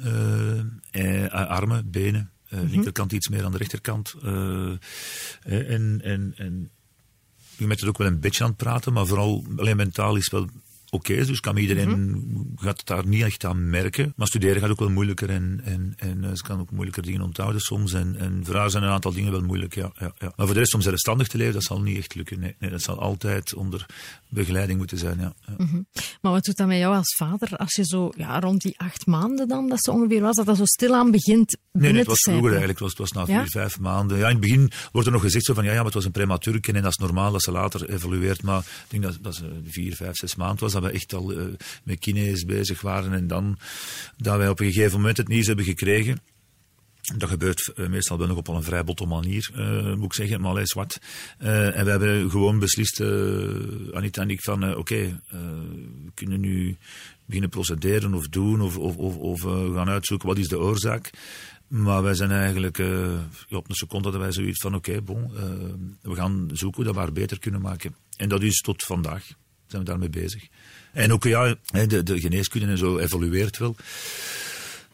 [0.91, 2.31] eh, eh, armen, benen.
[2.49, 4.15] Eh, Linkerkant iets meer dan de rechterkant.
[5.43, 6.71] en, en, en
[7.57, 10.31] je bent er ook wel een beetje aan het praten, maar vooral alleen mentaal is
[10.31, 10.49] wel
[10.91, 11.27] oké is.
[11.27, 14.13] Dus kan iedereen gaat het daar niet echt aan merken.
[14.17, 17.21] Maar studeren gaat ook wel moeilijker en, en, en eh, ze kan ook moeilijker dingen
[17.21, 17.93] onthouden soms.
[17.93, 20.33] En, en voor haar zijn een aantal dingen wel moeilijk, ja, ja, ja.
[20.37, 22.41] Maar voor de rest om zelfstandig te leven, dat zal niet echt lukken.
[22.41, 23.87] Nee, nee dat zal altijd onder
[24.29, 25.33] begeleiding moeten zijn, ja.
[25.47, 25.67] ja.
[26.21, 29.07] Maar wat doet dat met jou als vader als je zo ja, rond die acht
[29.07, 32.21] maanden dan, dat ze ongeveer was, dat dat zo stilaan begint Nee, nee, het was
[32.21, 32.79] vroeger eigenlijk.
[32.79, 34.19] Het was, het was na vier, vijf maanden.
[34.19, 36.05] Ja, in het begin wordt er nog gezegd zo van, ja, ja, maar het was
[36.05, 38.43] een prematuurken en dat is normaal dat ze later evolueert.
[38.43, 41.33] Maar ik denk dat, dat ze vier, vijf, zes maanden was, dat we echt al
[41.33, 41.45] eh,
[41.85, 43.13] met kines bezig waren.
[43.13, 43.59] En dan,
[44.17, 46.21] dat wij op een gegeven moment het nieuws hebben gekregen.
[47.17, 50.41] Dat gebeurt eh, meestal wel nog op een vrij botte manier, eh, moet ik zeggen,
[50.41, 51.01] maar alles wat.
[51.39, 53.09] En we hebben gewoon beslist, eh,
[53.93, 56.77] Anita en ik, van oké, we kunnen nu
[57.25, 59.41] beginnen procederen of doen of, of, of, of
[59.75, 61.11] gaan uitzoeken wat is de oorzaak.
[61.69, 62.79] Maar wij zijn eigenlijk,
[63.51, 65.31] op een seconde hadden wij zoiets van oké, bon,
[66.03, 67.95] we gaan zoeken hoe dat we haar beter kunnen maken.
[68.17, 69.27] En dat is tot vandaag,
[69.67, 70.49] zijn we daarmee bezig.
[70.93, 71.55] En ook ja,
[71.87, 73.77] de, de geneeskunde en zo evolueert wel.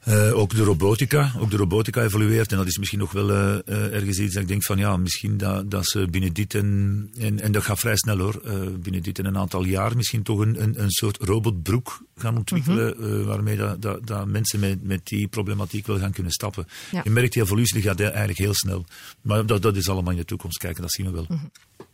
[0.07, 2.51] Eh, ook de robotica, ook de robotica evolueert.
[2.51, 4.97] En dat is misschien nog wel eh, eh, ergens iets dat ik denk van ja,
[4.97, 8.41] misschien dat, dat ze binnen dit en, en, en dat gaat vrij snel hoor,
[8.81, 12.97] binnen dit en een aantal jaar misschien toch een, een, een soort robotbroek gaan ontwikkelen,
[12.99, 16.67] eh, waarmee dat, dat, dat mensen met, met die problematiek wel gaan kunnen stappen.
[16.91, 17.01] Ja.
[17.05, 18.85] Je merkt die evolutie gaat eigenlijk heel snel.
[19.21, 21.27] Maar dat, dat is allemaal in de toekomst kijken, dat zien we wel.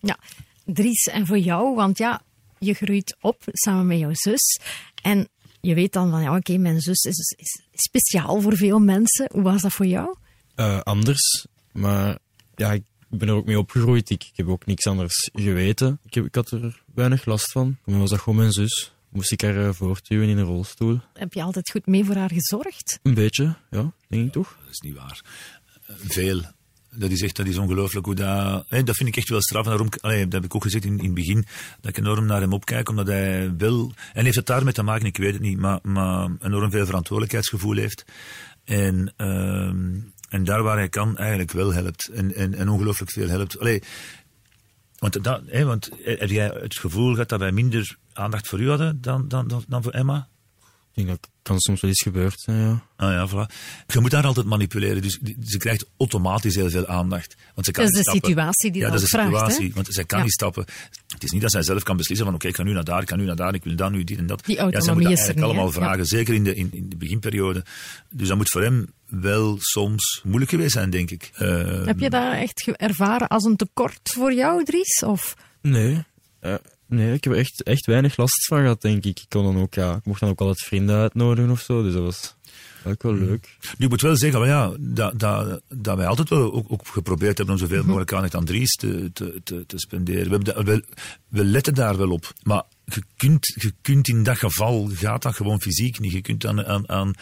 [0.01, 0.19] Ja,
[0.65, 2.23] Dries, en voor jou, want ja,
[2.65, 4.61] je groeit op samen met jouw zus.
[5.03, 5.29] En
[5.61, 9.31] je weet dan van, ja, oké, mijn zus is, is speciaal voor veel mensen.
[9.33, 10.17] Hoe was dat voor jou?
[10.55, 12.19] Eh, anders, maar
[12.55, 14.11] ja, ik ben er ook mee opgegroeid.
[14.11, 16.01] Ik, ik heb ook niks anders geweten.
[16.05, 17.77] Ik, heb, ik had er weinig last van.
[17.85, 18.93] Mij was dat gewoon mijn zus.
[19.09, 21.01] Moest ik haar eh, voortduwen in een rolstoel.
[21.15, 22.99] Heb je altijd goed mee voor haar gezorgd?
[23.03, 24.57] Een beetje, ja, denk ik toch.
[24.61, 25.21] Dat is niet waar.
[25.87, 26.43] Veel.
[26.95, 28.65] Dat is echt, dat is ongelooflijk hoe dat...
[28.69, 29.65] Hè, dat vind ik echt wel straf.
[29.65, 31.45] Daarom, dat heb ik ook gezegd in, in het begin,
[31.81, 33.93] dat ik enorm naar hem opkijk, omdat hij wel...
[34.13, 37.77] En heeft het daarmee te maken, ik weet het niet, maar, maar enorm veel verantwoordelijkheidsgevoel
[37.77, 38.05] heeft.
[38.65, 42.09] En, ehm, en daar waar hij kan, eigenlijk wel helpt.
[42.09, 43.59] En, en, en ongelooflijk veel helpt.
[43.59, 43.83] Allee,
[44.99, 48.69] want, dat, hè, want heb jij het gevoel gehad dat wij minder aandacht voor u
[48.69, 50.29] hadden dan, dan, dan, dan voor Emma?
[50.95, 52.83] Ik denk dat kan soms wel eens gebeurd zijn, ja.
[52.97, 53.55] Ah ja, voilà.
[53.87, 57.37] Je moet daar altijd manipuleren, dus die- ze krijgt automatisch heel veel aandacht.
[57.55, 58.29] Want ze kan Dat is niet de stappen.
[58.31, 59.75] situatie die ja, dat dat is de situatie, hè?
[59.75, 60.25] want zij kan Ja.
[60.25, 60.65] niet stappen.
[61.07, 63.03] Het is niet dat zij zelf kan beslissen van oké, ik ga nu naar daar,
[63.03, 64.45] ik ga nu naar daar, ik wil dan nu dit en dat.
[64.45, 66.55] Die ja, zij autonomie moet is dat er eigenlijk niet, allemaal vragen, zeker in de,
[66.55, 67.65] in, in de beginperiode.
[68.11, 71.31] Dus dat moet voor hem wel soms moeilijk geweest zijn, denk ik.
[71.35, 75.03] Eh, Heb je dat echt ervaren als een tekort voor jou, Dries?
[75.07, 76.05] Of Nee.
[76.41, 76.55] Eh,
[76.93, 79.21] nee, ik heb er echt, echt weinig last van gehad, denk ik.
[79.21, 81.93] Ik, kon dan ook, ja, ik mocht dan ook altijd vrienden uitnodigen of zo, dus
[81.93, 82.35] dat was
[82.85, 83.57] ook wel leuk.
[83.79, 86.87] Nu, ik moet wel zeggen, maar ja, dat, dat, dat wij altijd wel ook, ook
[86.87, 90.31] geprobeerd hebben om zoveel mogelijk aandacht aan Dries te, te, te, te spenderen.
[90.31, 90.85] We, we,
[91.29, 92.33] we letten daar wel op.
[92.43, 96.13] Maar je kunt, je kunt in dat geval, gaat dat gewoon fysiek niet.
[96.13, 97.15] Je kunt aan, aan, aan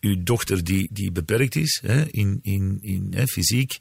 [0.00, 3.78] uw dochter die, die beperkt is, hè, in, in, in hè, fysiek,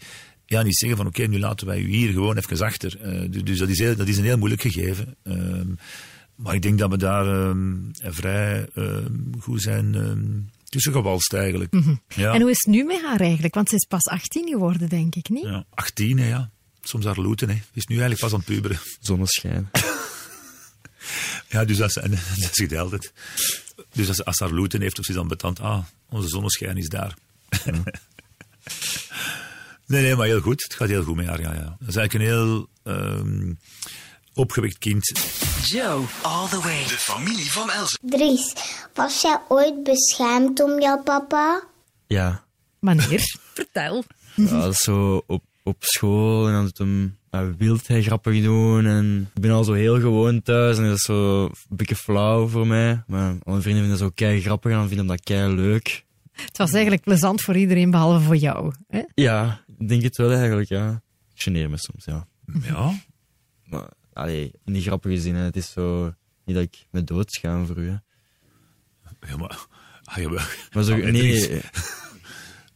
[0.49, 3.01] ja, niet zeggen van oké, nu laten wij u hier gewoon even achter.
[3.01, 5.15] Eh, dus dus dat, is heel, dat is een heel moeilijk gegeven.
[5.23, 5.67] Ehm,
[6.35, 11.73] maar ik denk dat we daar ehm, vrij ehm, goed zijn ehm tussen gewalst eigenlijk.
[12.07, 12.33] ja.
[12.33, 13.53] En hoe is het nu met haar eigenlijk?
[13.55, 15.43] Want ze is pas 18 geworden, denk ik, niet?
[15.43, 16.49] Ja, 18, hè, ja.
[16.81, 17.55] Soms haar loeten, hè.
[17.73, 18.79] Is nu eigenlijk pas aan het puberen.
[18.99, 19.69] Zonneschijn.
[21.49, 23.13] Ja, dus dat, is- en dat zegt hij altijd.
[23.93, 26.77] Dus als, als ze haar loeten heeft, of ze is dan betand, ah, onze zonneschijn
[26.77, 27.13] is daar.
[29.89, 30.63] nee, nee, maar heel goed.
[30.63, 31.75] Het gaat heel goed met haar, ja, ja.
[31.79, 33.53] Dat is eigenlijk een heel ehm,
[34.33, 35.11] opgewekt kind.
[35.63, 36.83] Joe, all the way.
[36.83, 37.97] De familie van Elze.
[38.01, 38.53] Dries,
[38.93, 41.63] was jij ooit beschermd om jouw papa?
[42.07, 42.43] Ja.
[42.79, 43.21] Wanneer?
[43.53, 44.03] Vertel.
[44.35, 47.17] Ja, dat is zo op, op school en dan doet hem
[47.57, 48.85] wild hij grappig doen.
[48.85, 52.47] En ik ben al zo heel gewoon thuis en dat is zo een beetje flauw
[52.47, 53.03] voor mij.
[53.07, 56.05] Maar alle vrienden vinden dat zo kei grappig en dan vinden dat kei leuk.
[56.45, 58.73] Het was eigenlijk plezant voor iedereen, behalve voor jou.
[58.87, 59.01] Hè?
[59.15, 61.01] Ja, ik denk het wel eigenlijk, ja.
[61.33, 62.27] Ik geneer me soms, ja.
[62.61, 62.93] Ja.
[63.63, 65.43] Maar, allee, in die grappige zin, hè.
[65.43, 66.13] het is zo...
[66.45, 67.95] Niet dat ik me doodschaam voor u, hè.
[69.29, 69.65] ja maar,
[70.03, 71.11] ah, ja, maar, Maar zo, Ah, nee...
[71.11, 71.49] Dries.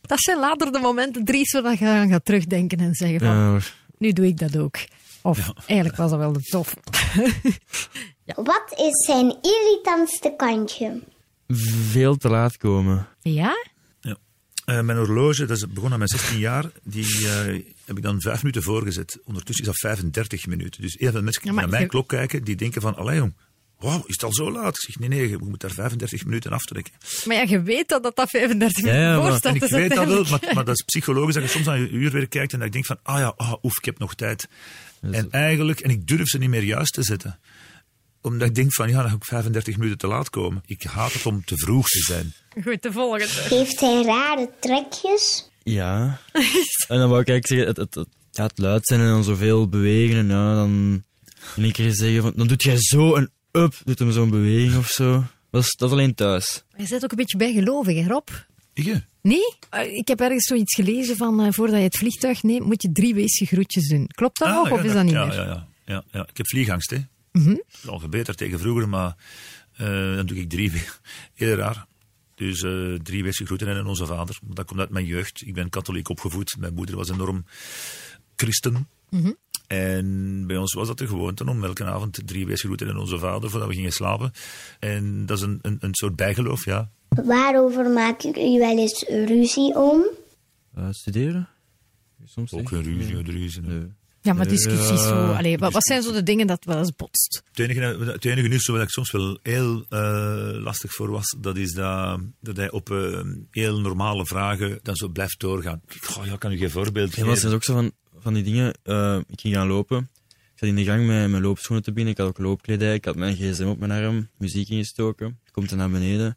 [0.02, 3.60] Dat zijn later de momenten, Dries, waar je aan gaat terugdenken en zeggen van, Ja,
[3.98, 4.78] nu doe ik dat ook.
[5.22, 6.74] Of eigenlijk was dat wel de tof.
[8.36, 11.02] Wat is zijn irritantste kantje?
[11.48, 13.08] Veel te laat komen.
[13.22, 13.54] ja?
[14.02, 14.18] Ja.
[14.66, 18.22] Eh, mijn horloge, dat is begonnen aan mijn 16 jaar, die eh, heb ik dan
[18.22, 19.20] vijf minuten voorgezet.
[19.26, 20.82] Ondertussen is dat 35 minuten.
[20.82, 23.16] Dus heel veel mensen die Ja, naar mijn je- klok kijken, die denken van, allee
[23.18, 23.34] jong,
[23.80, 24.76] wauw, is het al zo laat?
[24.76, 26.94] Ik zeg, nee, nee, je moet daar 35 minuten aftrekken.
[27.26, 29.44] Maar ja, je weet dat dat, dat 35 Ja, minuten ja, voor staat.
[29.46, 31.80] En ik dus weet dat wel, maar, maar dat is psychologisch dat je soms aan
[31.82, 34.16] je uurwerk kijkt en dat ik denk van, ah ja, ah, oef, ik heb nog
[34.16, 34.48] tijd.
[35.02, 37.40] En eigenlijk, en ik durf ze niet meer juist te zetten.
[38.24, 40.64] Omdat ik denk van, ja, dan ga ik 35 minuten te laat komen.
[40.66, 42.34] Ik haat het om te vroeg te zijn.
[42.64, 43.26] Goed, de volgende.
[43.30, 45.50] Heeft hij rare trekjes?
[45.64, 46.20] Ja.
[46.88, 49.24] en dan wou ik eigenlijk zeggen, het, het, het, ja, het luid zijn en dan
[49.24, 50.18] zoveel bewegen.
[50.18, 51.04] En ja, dan
[51.56, 54.78] in één keer zeggen van, dan doet jij zo een up, doet hem zo'n beweging
[54.78, 55.24] of zo.
[55.52, 56.64] Dat is, dat is alleen thuis.
[56.78, 58.28] Je bent ook een beetje bijgelovig, hè, Rob?
[58.74, 59.56] Ik, Nee?
[59.70, 62.92] Eh, Ik heb ergens zoiets gelezen van eh, voordat je het vliegtuig neemt, moet je
[62.92, 64.08] drie weesje groetjes doen.
[64.08, 65.36] Klopt dat Ah, nog ja, of is dat niet ja, meer?
[65.36, 66.22] Ja, ja, ja, ja.
[66.30, 66.98] Ik heb vliegangst, hè.
[67.34, 67.54] Mhm.
[67.54, 69.16] Dat is al verbeterd tegen vroeger, maar
[69.76, 70.72] eh, dan doe ik drie.
[71.34, 71.86] Heel raar.
[72.36, 74.40] Dus eh, drie wezen groeten en onze vader.
[74.44, 75.42] Dat komt uit mijn jeugd.
[75.46, 76.56] Ik ben katholiek opgevoed.
[76.60, 77.46] Mijn moeder was enorm
[78.36, 78.88] christen.
[79.10, 79.32] Mhm.
[79.68, 83.20] En bij ons was dat de gewoonte om elke avond drie wezen groeten en onze
[83.20, 84.32] vader voordat we gingen slapen.
[84.80, 86.90] En dat is een, een, een soort bijgeloof, ja.
[87.10, 90.04] Waarover maken jullie wel eens ruzie om?
[90.76, 91.50] Eh, studeren?
[92.26, 93.62] Soms Ook een ruzie, een ruzie.
[93.62, 93.92] Nee.
[94.24, 95.08] Ja, maar discussies Ja.
[95.08, 95.32] zo.
[95.32, 97.44] Allee, wat, wat zijn zo de dingen dat wel eens botst?
[97.50, 97.82] Het enige,
[98.12, 102.20] het enige is waar ik soms wel heel eh, lastig voor was, dat is dat,
[102.42, 103.20] dat hij op eh,
[103.52, 105.82] heel normale vragen dan zo blijft doorgaan.
[106.02, 107.42] Goh, ja, kan u geen voorbeeld Ja, maar er geven?
[107.42, 108.74] zijn ook zo van, van die dingen.
[108.84, 110.10] eh, ik ging gaan lopen.
[110.30, 112.14] Ik zat in de gang met mijn loopschoenen te binnen.
[112.14, 112.94] Ik had ook loopkledij.
[112.94, 114.30] Ik had mijn gsm op mijn arm.
[114.38, 115.40] Muziek ingestoken.
[115.52, 116.26] Komt er naar beneden.
[116.26, 116.36] En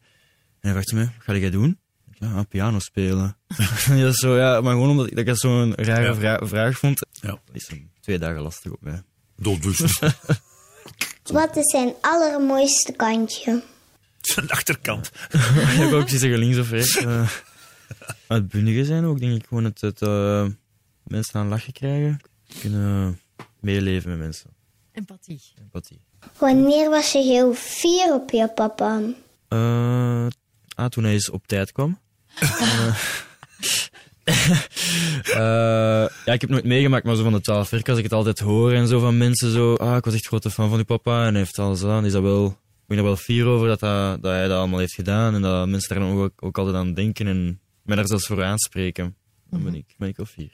[0.60, 1.78] hij vraagt me, wat ga jij doen?
[2.18, 3.36] Ja, piano spelen.
[4.02, 6.14] ja, zo, ja, maar gewoon omdat ik, dat zo'n rare Ja.
[6.14, 7.06] vra- vraag vond.
[7.12, 9.02] Ja, Dat is twee dagen lastig op mij.
[9.36, 9.98] doelbewust.
[11.32, 13.62] Wat is zijn allermooiste kantje?
[14.20, 15.10] Zijn achterkant.
[15.80, 16.96] ik ook zeggen links of rechts.
[16.96, 17.04] eh.
[18.28, 19.46] Maar het bundige zijn ook, denk ik.
[19.48, 20.46] Gewoon het, het eh,
[21.04, 22.20] mensen aan het lachen krijgen.
[22.60, 23.20] Kunnen
[23.60, 24.50] meeleven met mensen.
[24.92, 25.40] Empathie.
[25.60, 26.00] Empathie.
[26.38, 29.00] Wanneer was je heel fier op je papa?
[29.48, 30.26] Eh,
[30.74, 31.98] ah, toen hij eens op tijd kwam.
[32.40, 32.96] Eh,
[35.24, 38.12] eh, ja, ik heb nooit meegemaakt, maar zo van de twaalf werk, als ik het
[38.12, 40.84] altijd hoor en zo van mensen zo, ah, ik was echt grote fan van uw
[40.84, 43.68] papa en hij heeft alles gedaan, is dat wel, ik ben er wel fier over
[43.68, 46.58] dat, dat, dat hij dat allemaal heeft gedaan en dat mensen daar dan ook, ook
[46.58, 49.16] altijd aan denken en mij daar zelfs voor aanspreken.
[49.50, 50.52] Dan ben ik, ben ik wel fier.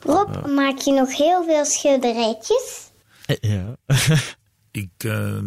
[0.00, 2.90] Rob, maak je nog heel veel schilderijtjes?
[3.26, 3.76] Eh, Ja.
[4.70, 5.38] Ik eh,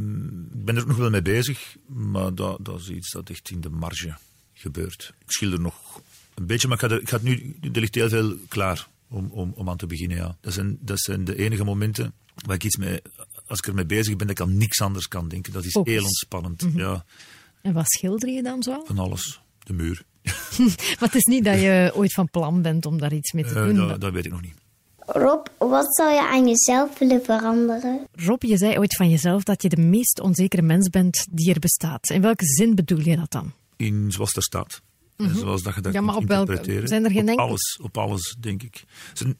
[0.51, 3.61] ben er ook nog wel mee bezig, maar dat, dat is iets dat echt in
[3.61, 4.15] de marge
[4.55, 5.13] gebeurt.
[5.19, 6.01] Ik schilder nog
[6.33, 9.29] een beetje, maar ik ga, er, ik ga nu, er ligt heel veel klaar om,
[9.31, 10.17] om, om aan te beginnen.
[10.17, 10.37] Ja.
[10.41, 12.13] Dat, zijn, dat zijn de enige momenten
[12.45, 13.01] waar ik iets mee,
[13.47, 15.53] als ik ermee bezig ben, dat ik aan niks anders kan denken.
[15.53, 15.93] Dat is Focus.
[15.93, 16.65] heel ontspannend.
[16.75, 17.05] Ja,
[17.61, 18.83] En wat schilder je dan zo?
[18.85, 19.41] van alles.
[19.63, 20.03] De muur.
[20.99, 23.49] Maar het is niet dat je ooit van plan bent om daar iets mee te
[23.55, 23.75] Eh, doen.
[23.87, 24.53] dat, dat weet ik nog niet.
[25.07, 28.07] Rob, wat zou je aan jezelf willen veranderen?
[28.11, 31.59] Rob, je zei ooit van jezelf dat je de meest onzekere mens bent die er
[31.59, 32.09] bestaat.
[32.09, 33.51] In welke zin bedoel je dat dan?
[33.77, 34.81] In zoals er staat.
[35.17, 36.01] En zoals dat je dat Mhm.
[36.01, 36.87] Ja, maar op welke- interpreteren.
[36.87, 38.83] zijn er geen op alles, op alles, denk ik.
[39.13, 39.37] Zijn-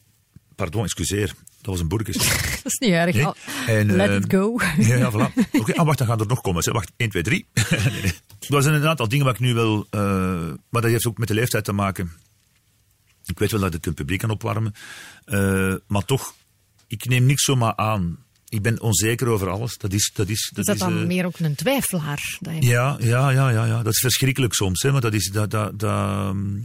[0.54, 1.26] Pardon, excuseer.
[1.26, 1.34] Dat
[1.74, 2.16] was een boerkes.
[2.62, 3.14] Dat is niet erg.
[3.14, 3.32] Nee.
[3.66, 4.56] En, Let eh, it go.
[4.88, 5.50] Ja, ja voilà.
[5.52, 6.62] Oké, ah, wacht, dan gaan er nog komen.
[6.62, 6.74] Zeg.
[6.74, 7.46] Wacht, 1, 2, 3.
[7.70, 8.12] nee, nee.
[8.48, 9.86] Er zijn een aantal dingen waar ik nu wel...
[9.90, 10.00] eh,
[10.68, 12.12] maar dat heeft ook met de leeftijd te maken.
[13.24, 14.74] Ik weet wel dat ik het publiek kan opwarmen.
[15.24, 16.34] eh, maar toch,
[16.86, 18.18] ik neem niks zomaar aan.
[18.48, 19.78] Ik ben onzeker over alles.
[19.78, 20.10] Dat is...
[20.14, 22.38] Dat is, dat Is dat is, dan eh, meer ook een twijfelaar?
[22.40, 22.68] Dat je...
[22.68, 23.82] ja, ja, ja, ja, ja.
[23.82, 24.82] Dat is verschrikkelijk soms.
[24.82, 25.30] Hè, maar dat is...
[25.32, 26.58] Dat, dat, dat, ehm,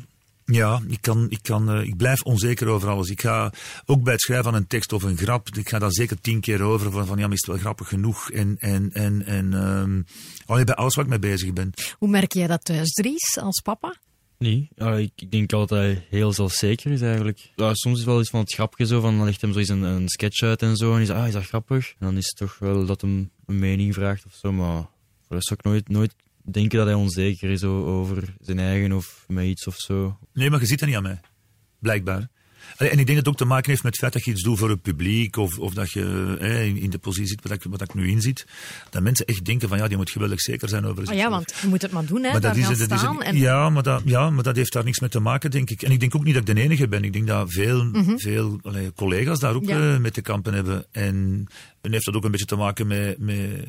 [0.46, 3.10] ja, ik, kan, ik, kan, eh, ik blijf onzeker over alles.
[3.10, 3.54] Ik ga
[3.86, 6.39] ook bij het schrijven van een tekst of een grap, ik ga daar zeker tien
[6.39, 6.91] keer over.
[6.91, 8.32] Van, van ja, maar is het wel grappig genoeg?
[8.32, 10.08] En, en, en, en
[10.46, 11.74] allee, bij alles waar ik mee bezig ben.
[11.98, 13.96] Hoe merk jij dat thuis, Dries, als papa?
[14.41, 17.51] Nee, ja, ik, denk altijd heel zelfzeker is eigenlijk.
[17.56, 19.69] Ja, soms is wel iets van het grapje zo, van dan legt hem zo eens
[19.69, 20.95] een, een sketch uit en zo.
[20.95, 21.89] En zegt, ah, is dat grappig?
[21.89, 24.51] En dan is het toch wel dat hem een mening vraagt of zo.
[24.51, 24.88] Maar
[25.27, 29.25] voor de zou ik nooit, nooit denken dat hij onzeker is over zijn eigen of
[29.27, 30.17] met iets of zo.
[30.34, 31.19] Nee, maar je ziet dat niet aan mij.
[31.80, 32.30] Blijkbaar.
[32.82, 34.44] En ik denk dat het ook te maken heeft met het feit dat je iets
[34.44, 37.63] doet voor het publiek, of, of dat je in, in de positie zit wat ik,
[37.70, 38.46] wat ik nu in zit.
[38.89, 41.22] Dat mensen echt denken van ja, die moet geweldig zeker zijn over Oh zichzelf.
[41.30, 42.32] ja, want je moet het maar doen, hè.
[42.32, 43.38] Maar dat is, het, dat het- en...
[43.38, 45.82] ja, maar dat, ja, maar dat heeft daar niks mee te maken, denk ik.
[45.82, 47.04] En ik denk ook niet dat ik de enige ben.
[47.04, 49.72] Ik denk dat veel, veel allee, collega's daar ook Mhm.
[49.72, 49.94] Ja.
[49.94, 50.86] eh, mee te kampen hebben.
[50.91, 51.46] En,
[51.82, 53.65] en heeft dat ook een beetje te maken met, met,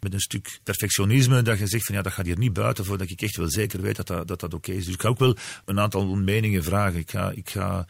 [0.00, 1.42] met een stuk perfectionisme.
[1.42, 3.80] Dat je zegt van ja, dat gaat hier niet buiten voordat ik echt wel zeker
[3.80, 4.84] weet dat dat, dat, dat oké is.
[4.84, 6.98] Dus ik ga ook wel een aantal meningen vragen.
[6.98, 7.86] Ik ga, ik ga,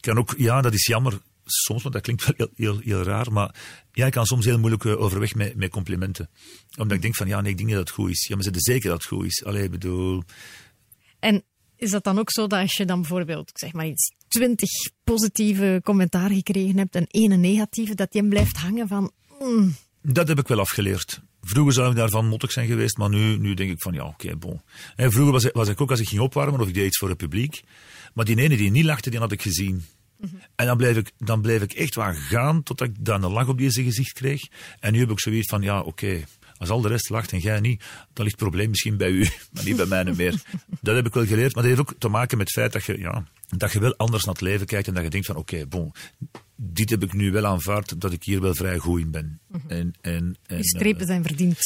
[0.00, 1.18] kan ook, ja, dat is jammer.
[1.44, 3.54] Soms, want dat klinkt wel heel, heel, heel raar, maar
[3.92, 6.30] ja, ik kan soms heel moeilijk eh, overweg met, met complimenten.
[6.78, 8.26] Omdat ik denk van, ja, nee, ik denk dat het goed is.
[8.26, 9.44] Ja, maar ze er zeker dat het goed is.
[9.44, 10.22] Allee, ik bedoel...
[11.18, 11.42] En
[11.76, 14.68] is dat dan ook zo dat als je dan bijvoorbeeld, zeg maar iets, twintig
[15.04, 19.12] positieve commentaar gekregen hebt en ene negatieve, dat die hem blijft hangen van...
[19.40, 21.20] mm, Dat heb ik wel afgeleerd.
[21.42, 24.36] Vroeger zou ik daarvan mottig zijn geweest, maar nu, nu denk ik van ja, oké,
[24.36, 24.60] bon.
[24.96, 27.08] En vroeger was, was ik ook als ik ging opwarmen of ik deed iets voor
[27.08, 27.62] het publiek.
[28.14, 29.84] Maar die ene die niet lachte, die had ik gezien.
[30.54, 33.48] En dan bleef, ik, dan bleef ik echt waar gaan totdat ik dan een lach
[33.48, 34.40] op deze gezicht kreeg.
[34.80, 36.24] En nu heb ik zoiets van, ja, oké,
[36.56, 39.28] als al de rest lacht en jij niet, dan ligt het probleem misschien bij u,
[39.52, 40.42] maar niet bij mij meer.
[40.80, 42.84] Dat heb ik wel geleerd, maar dat heeft ook te maken met het feit dat
[42.84, 43.24] je, ja,
[43.56, 45.92] dat je wel anders naar het leven kijkt en dat je denkt van, oké, bon,
[46.62, 49.40] dit heb ik nu wel aanvaard, dat ik hier wel vrij goed in ben.
[49.66, 51.58] En, en, en, Je strepen zijn verdiend.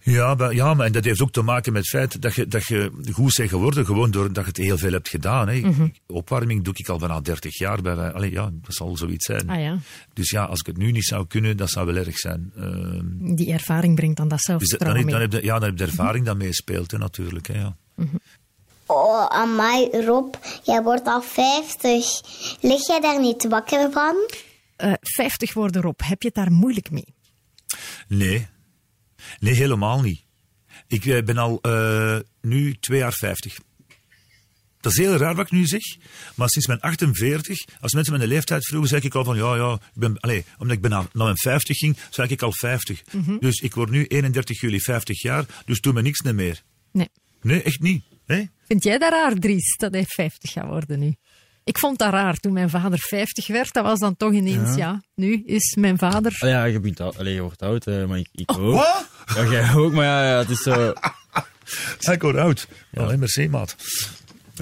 [0.00, 2.46] ja, maar, ja, maar en dat heeft ook te maken met het feit dat je,
[2.46, 5.48] dat je goed bent geworden, gewoon doordat je het heel veel hebt gedaan.
[5.48, 5.62] Hè.
[6.06, 7.94] Opwarming doe ik al bijna 30 jaar bij.
[8.12, 9.48] Allee, ja, dat zal zoiets zijn.
[9.48, 9.78] Ah ja,
[10.12, 12.52] Dus ja, als ik het nu niet zou kunnen, dat zou wel erg zijn.
[12.56, 15.14] Ehm, die ervaring brengt dan dat dus dan, heb- dan mee.
[15.20, 17.46] heb je, ja, dan heb je de ervaring dat meespeelt, hè, natuurlijk.
[17.46, 17.76] Hè, ja.
[18.92, 22.20] Oh, amai, Rob, jij wordt al 50.
[22.60, 24.30] Lig jij daar niet wakker van?
[24.76, 27.14] Eh, 50 worden Rob, heb je het daar moeilijk mee?
[28.08, 28.48] Nee.
[29.38, 30.24] Nee, helemaal niet.
[30.86, 33.58] Ik eh, ben al eh, nu twee jaar 50.
[34.80, 35.96] Dat is heel raar wat ik nu zeg,
[36.34, 39.72] maar sinds mijn 48, als mensen mijn leeftijd vroegen, zei ik al van ja, ja,
[39.72, 43.02] ik ben, allez, omdat ik bijna naar mijn 50 ging, zei ik al 50.
[43.40, 46.62] Dus ik word nu 31 juli 50 jaar, dus doe me niks meer.
[46.92, 47.08] Nee.
[47.42, 48.04] Nee, echt niet.
[48.26, 48.44] Hè?
[48.72, 51.14] Vind jij dat raar, Dries, dat hij 50 gaat worden nu?
[51.64, 53.72] Ik vond dat raar toen mijn vader 50 werd.
[53.72, 56.36] Dat was dan toch ineens, ja, nu is mijn vader...
[56.38, 58.58] Allee, ja, je, bent oud, allee, je wordt oud, hè, maar ik, ik ook.
[58.58, 59.08] Oh, Wat?
[59.34, 60.92] Ja, jij ook, maar ja, ja, het is zo...
[62.12, 62.68] Ik word oud.
[62.94, 63.76] Alleen merci, maat.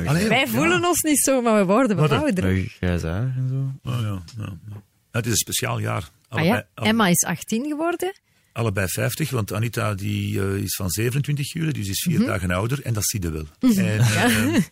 [0.06, 0.46] Allee, Wij ja.
[0.46, 2.56] voelen ons niet zo, maar we worden wel Wat ouder.
[2.80, 3.90] Ja, haar en zo.
[3.90, 4.82] Oh, ja, ja, ja.
[5.10, 6.10] Het is een speciaal jaar.
[6.28, 8.12] Ah Allebei, ja, Emma is 18 geworden.
[8.52, 12.28] Allebei 50, want Anita die, eh, is van 27 juli, dus is vier Mhm.
[12.28, 12.82] dagen ouder.
[12.82, 13.46] En dat zie je wel.
[13.60, 14.62] En, eh,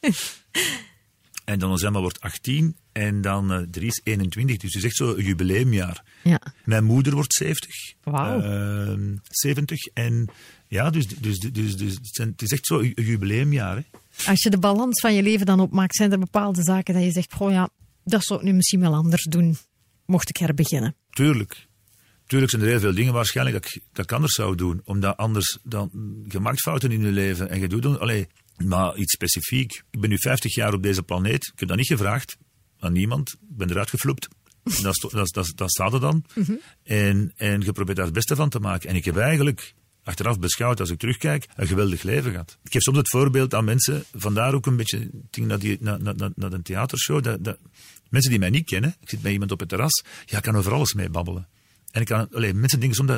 [1.44, 4.56] en dan ons Emma wordt 18 en dan eh Dries 21.
[4.56, 6.04] Dus het is echt zo een jubileumjaar.
[6.22, 6.40] Ja.
[6.64, 7.94] Mijn moeder wordt 70.
[8.02, 8.40] Wauw.
[8.40, 9.86] Ehm, 70.
[9.86, 10.28] En
[10.68, 13.76] ja, dus, dus, dus, dus, het is echt zo een jubileumjaar.
[13.76, 13.82] Hè.
[14.30, 17.10] Als je de balans van je leven dan opmaakt, zijn er bepaalde zaken dat je
[17.10, 17.68] zegt, goh ja,
[18.04, 19.56] dat zou ik nu misschien wel anders doen,
[20.06, 20.94] mocht ik herbeginnen.
[21.10, 21.66] Tuurlijk.
[22.28, 24.80] Tuurlijk zijn er heel veel dingen waarschijnlijk dat ik, dat ik anders zou doen.
[24.84, 25.90] Omdat anders dan,
[26.28, 28.26] je maakt fouten in je leven en je doet dan, allee,
[28.64, 29.82] maar iets specifiek.
[29.90, 31.50] Ik ben nu 50 jaar op deze planeet.
[31.52, 32.36] Ik heb dat niet gevraagd
[32.78, 33.30] aan niemand.
[33.32, 34.28] Ik ben eruit gefloept.
[34.82, 36.24] Dat, dat, dat, dat staat er dan.
[36.82, 38.88] en, en je probeert daar het beste van te maken.
[38.88, 42.58] En ik heb eigenlijk, achteraf beschouwd, als ik terugkijk, een geweldig leven gehad.
[42.64, 45.76] Ik geef soms het voorbeeld aan mensen, vandaar ook een beetje, ik ging naar, die,
[45.80, 47.58] naar, naar, naar- een theatershow, dat, dat,
[48.08, 50.56] mensen die mij niet kennen, ik zit met iemand op het terras, ja, ik kan
[50.56, 51.48] over alles mee babbelen.
[51.90, 53.11] En ik kan, alleen, mensen denken soms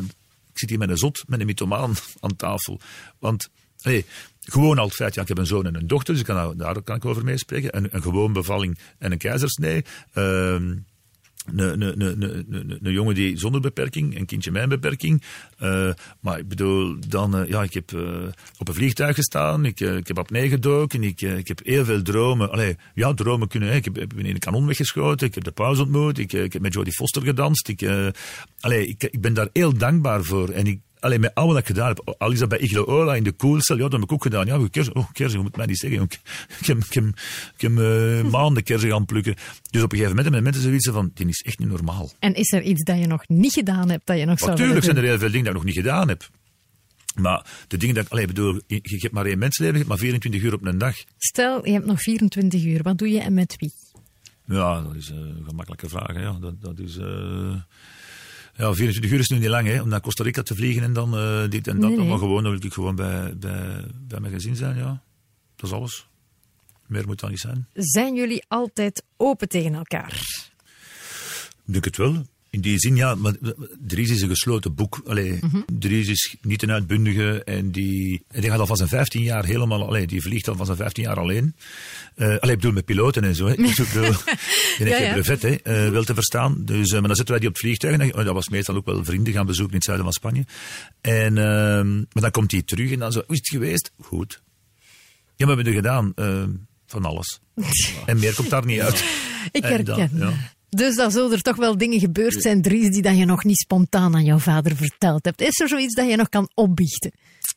[0.52, 2.80] ik zit hier met een zot, met een mythomaan aan tafel.
[3.18, 3.48] Want,
[3.82, 4.04] allee,
[4.40, 6.56] gewoon al het feit, ja, ik heb een zoon en een dochter, dus kan, daar-
[6.74, 7.76] daar kan ik over meespreken.
[7.76, 9.84] Een, een gewoon bevalling en een keizersnee.
[10.12, 10.76] Ehm,
[11.56, 12.00] een,
[12.82, 15.22] een, jongen die zonder beperking, een kindje een beperking.
[15.58, 18.26] Eh, maar ik bedoel, dan, eh, ja, ik heb eh,
[18.58, 22.50] op een vliegtuig gestaan, ik, ik heb apnee gedoken, ik, ik heb heel veel dromen.
[22.50, 25.50] Allee, ja, dromen kunnen, ik heb, ik ben in een kanon weggeschoten, ik heb de
[25.50, 27.68] pauze ontmoet, ik, ik heb met Jodie Foster gedanst.
[27.68, 28.12] Ik,
[28.60, 30.48] allee, ik, ik ben daar heel dankbaar voor.
[30.48, 33.14] En ik, Alleen met al wat ik gedaan heb, al is dat bij Iglo Ola
[33.14, 34.46] in de koelcel, ja, dat heb ik ook gedaan.
[34.46, 36.02] Ja, kersen, oh, kersen, je moet mij niet zeggen.
[36.02, 36.12] Ik,
[36.60, 37.04] ik heb, ik heb,
[37.56, 39.34] ik heb eh, maanden kersen gaan plukken.
[39.70, 42.10] Dus op een gegeven moment hebben mensen zoiets van, dit is echt niet normaal.
[42.18, 44.84] En is er iets dat je nog niet gedaan hebt, dat je nog zou Natuurlijk
[44.84, 46.28] zijn er heel veel dingen die ik nog niet gedaan heb.
[47.14, 49.88] Maar de dingen dat ik, allee, bedoel, je, je hebt maar één mensleven, je hebt
[49.88, 50.96] maar 24 uur op een dag.
[51.18, 52.82] Stel, je hebt nog 24 uur.
[52.82, 53.72] Wat doe je en met wie?
[54.44, 56.14] Ja, dat is eh, een gemakkelijke vraag.
[56.14, 56.32] Ja.
[56.40, 57.54] Dat, dat is, eh,
[58.60, 60.92] ja, 24 uur is nu niet lang, hè, om naar Costa Rica te vliegen en
[60.92, 61.88] dan eh, dit en dat.
[61.88, 62.08] Nee, nee.
[62.08, 65.02] Maar gewoon, dan wil ik gewoon bij, bij, bij mijn gezin zijn, ja.
[65.56, 66.08] Dat is alles.
[66.86, 67.66] Meer moet dat niet zijn.
[67.74, 70.12] Zijn jullie altijd open tegen elkaar?
[71.66, 72.26] Ik denk het wel.
[72.50, 73.32] In die zin, ja, maar
[73.86, 75.00] Dries is een gesloten boek.
[75.06, 75.38] Allee,
[75.78, 79.44] Dries is niet een uitbundige en die, en die gaat al van zijn 15 jaar
[79.44, 81.54] helemaal, allee, die vliegt al van zijn 15 jaar alleen.
[82.14, 83.46] Eh allee, ik bedoel met piloten en zo.
[83.46, 83.54] Hè.
[83.54, 84.14] Dus ik bedoel,
[84.78, 85.12] die Ja, ja.
[85.12, 86.64] brevet, hè, eh, wel te verstaan.
[86.64, 87.98] Dus, eh, maar dan zetten wij die op het vliegtuig.
[87.98, 90.44] En dan, dat was meestal ook wel vrienden gaan bezoeken in het zuiden van Spanje.
[91.00, 93.92] En, ehm, maar dan komt hij terug en dan zo, hoe is het geweest?
[94.00, 94.42] Goed.
[95.36, 96.12] Ja, maar we hebben er gedaan
[96.86, 97.40] van alles.
[98.06, 99.04] en meer komt daar niet uit.
[99.52, 100.18] Ik En dan, herken.
[100.18, 100.32] ja.
[100.70, 103.58] Dus dan zullen er toch wel dingen gebeurd zijn, Dries, die dat je nog niet
[103.58, 105.40] spontaan aan jouw vader verteld hebt.
[105.40, 107.10] Is er zoiets dat je nog kan opbiechten?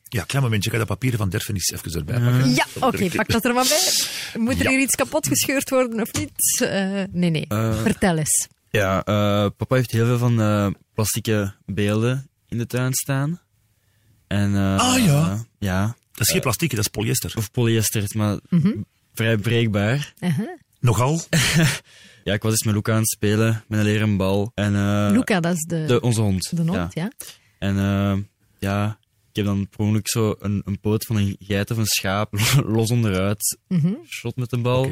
[0.04, 0.70] Ja, klein momentje.
[0.70, 2.54] Ik ga de papieren van Derfenis even erbij pakken.
[2.54, 3.94] Ja, oké, pak dat er maar bij.
[4.42, 4.70] Moet er Ja.
[4.70, 6.62] hier iets kapot gescheurd worden of niet?
[6.62, 7.46] Eh, nee, nee.
[7.48, 8.48] Eh, Vertel eens.
[8.70, 13.42] Ja, eh, papa heeft heel veel van eh plastieke beelden in de tuin staan.
[14.28, 15.46] En, eh, Ah, ja.
[15.60, 17.34] ja, Dat is geen plastiek, dat is polyester.
[17.38, 18.40] of polyester, maar
[19.14, 20.14] vrij breekbaar.
[20.20, 20.48] Uh-huh.
[20.80, 21.22] Nogal.
[22.24, 24.52] Ja, ik was eens met Luca aan het spelen met een leren bal.
[24.56, 26.58] En, eh, Luca, dat is de, de, onze hond.
[26.58, 26.80] de ja.
[26.80, 27.12] hond, ja.
[27.60, 28.18] En eh,
[28.60, 28.98] ja,
[29.30, 32.34] ik heb dan per ongeluk zo een, een poot van een geit of een schaap
[32.76, 33.58] los onderuit
[34.08, 34.92] shot met een bal.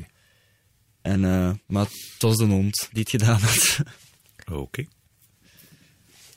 [1.02, 3.80] En, eh, maar het was de hond die het gedaan had.
[4.52, 4.86] Oké.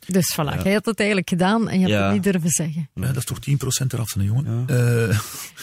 [0.07, 2.05] Dus voilà, jij had het eigenlijk gedaan en je hebt Ja.
[2.05, 2.89] het niet durven zeggen.
[2.95, 4.65] Ja, dat is toch 10% eraf van een jongen.
[4.67, 4.75] Ja.
[5.09, 5.19] Eh,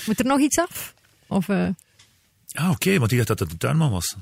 [0.05, 0.93] Moet er nog iets af?
[1.27, 1.67] Of, eh,
[2.51, 4.15] ah, oké, want ik dacht dat het een tuinman was.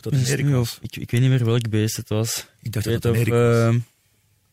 [0.00, 0.54] Dat dat was.
[0.60, 2.46] of- ik, ik weet niet meer welk beest het was.
[2.62, 3.56] Ik dacht weet dat het of, was.
[3.56, 3.78] ehm,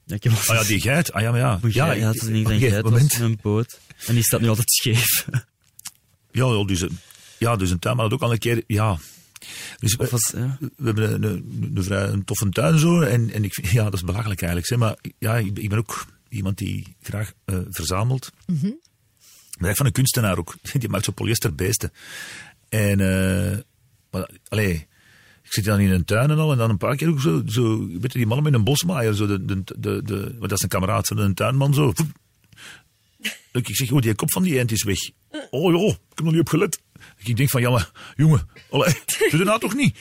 [0.06, 1.12] ja, ik heb Ah ja, die geit.
[1.12, 1.60] Ah ja, maar ja.
[1.70, 3.80] ja, ja, het is niet een geit, het was een boot.
[4.08, 5.26] En die staat nu altijd scheef.
[6.32, 7.00] Ja, ja, dus, een-
[7.38, 8.64] ja, dus een tuinman had ook al een keer...
[8.68, 8.98] Ja.
[9.80, 10.58] Dus we, was, ja.
[10.60, 13.02] we hebben een, een, een vrij een toffe tuin zo.
[13.02, 14.70] En, en ik vind, ja, dat is belachelijk eigenlijk.
[14.70, 18.32] Zeg, maar ja, ik, ben- ik ben ook iemand die graag eh, verzamelt.
[19.58, 20.56] Maar echt van een kunstenaar ook.
[20.80, 21.92] Die maakt zo polyesterbeesten.
[22.70, 23.58] En, eh
[24.12, 24.88] maar, allee,
[25.48, 27.42] ik zit dan in een tuin en al, en dan een paar keer ook zo,
[27.46, 30.52] zo weet je, die mannen met een bosmaaier, zo de, de, de, de, want dat
[30.52, 31.94] is een kameraad, zo, een tuinman zo.
[33.52, 34.98] Ik zeg, oh, die kop van die eend is weg.
[35.50, 36.80] Oh joh, ik heb nog niet op gelet.
[37.24, 38.94] Ik denk van, ja maar, jongen, allee,
[39.30, 39.98] doe dat nou toch niet?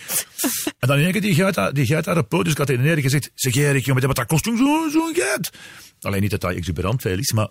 [0.79, 3.03] En dan in één keer die geit, die geit poot, dus ik had tegen Erik
[3.05, 5.51] gezegd, zeg Erik, jongen, wat dat kost zo'n zo geit?
[6.01, 7.49] Alleen niet dat dat exuberant veel is, maar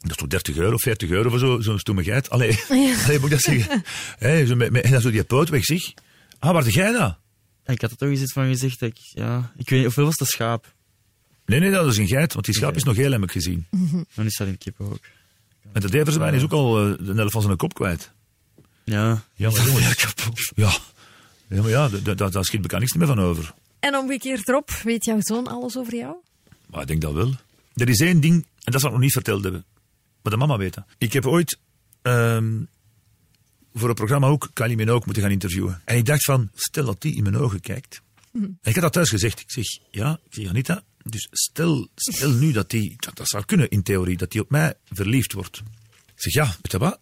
[0.00, 2.30] dat is toch 30 euro, 40 euro voor zo- zo'n stomme geit?
[2.30, 2.58] Allee,
[3.04, 3.82] allee, moet ik dat zeggen?
[4.18, 5.92] Hé, zo met, met, en dan zo die poot weg, zeg.
[6.42, 7.16] Ah, waar de jij dat?
[7.64, 8.80] Ik had er toch eens iets van gezegd.
[8.80, 10.74] Dat ik, ja, ik weet niet, hoeveel was dat schaap?
[11.46, 13.66] Nee, nee, dat is een geit, want die schaap is nog heel heb ik gezien.
[14.14, 14.98] Dan is dat in kip ook.
[15.72, 18.10] En de Deverswijn is ook al eh, de helft van zijn kop kwijt.
[18.84, 20.52] Ja, Ja, maar jongen, ja, kapot.
[20.54, 20.72] ja.
[21.48, 23.54] Ja, maar ja, da- da- daar schiet bekend niks meer van over.
[23.80, 26.14] En omgekeerd erop, weet jouw zoon alles over jou?
[26.70, 27.34] Maar ik denk dat wel.
[27.74, 29.64] Er is één ding, en dat is wat we nog niet verteld hebben.
[30.22, 30.84] Maar de mama weet dat.
[30.98, 31.58] Ik heb ooit
[32.02, 32.60] ehm,
[33.74, 35.82] voor een programma ook Kylie Minogue moeten gaan interviewen.
[35.84, 38.02] En ik dacht van, stel dat die in mijn ogen kijkt.
[38.32, 39.40] En ik had dat thuis gezegd.
[39.40, 43.44] Ik zeg, ja, ik zeg, Anita, dus stel, stel nu dat die, dat, dat zou
[43.44, 45.62] kunnen in theorie, dat die op mij verliefd wordt.
[46.14, 46.98] Ik zeg, ja, weet je wat?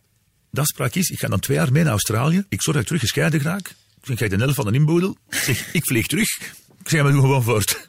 [0.50, 2.44] De afspraak is, ik ga dan twee jaar mee naar Australië.
[2.48, 3.74] Ik zorg dat ik terug gescheiden raak.
[4.02, 5.16] Ik je de helft van de inboedel.
[5.28, 6.38] Ik zeg, ik vlieg terug.
[6.80, 7.78] Ik zeg, we doen gewoon voort.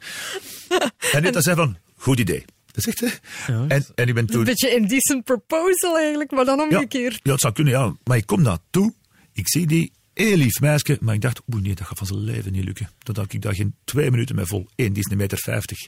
[1.12, 2.46] En dat zei van, goed idee.
[2.72, 3.12] Dat zegt hij.
[3.48, 4.44] Ja, en, en ik ben Een toen...
[4.44, 7.20] beetje indecent proposal eigenlijk, maar dan Ja, omgekeerd.
[7.24, 7.96] ja, het zou kunnen, ja.
[8.04, 8.94] Maar ik kom naartoe.
[9.34, 10.98] Ik zie die heel lief meisje.
[11.02, 12.90] Maar ik dacht, oeh nee, dat gaat van zijn leven niet lukken.
[13.00, 14.68] Dat had ik daar geen twee minuten mee vol.
[14.76, 15.88] Eén, die is een meter vijftig.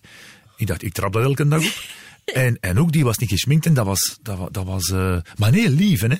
[0.57, 1.83] Ik dacht, ik trap dat elke dag op.
[2.25, 5.17] En, en ook, die was niet gesminkt en dat was, dat, wa- dat was eh,
[5.37, 6.15] maar heel lief, hè.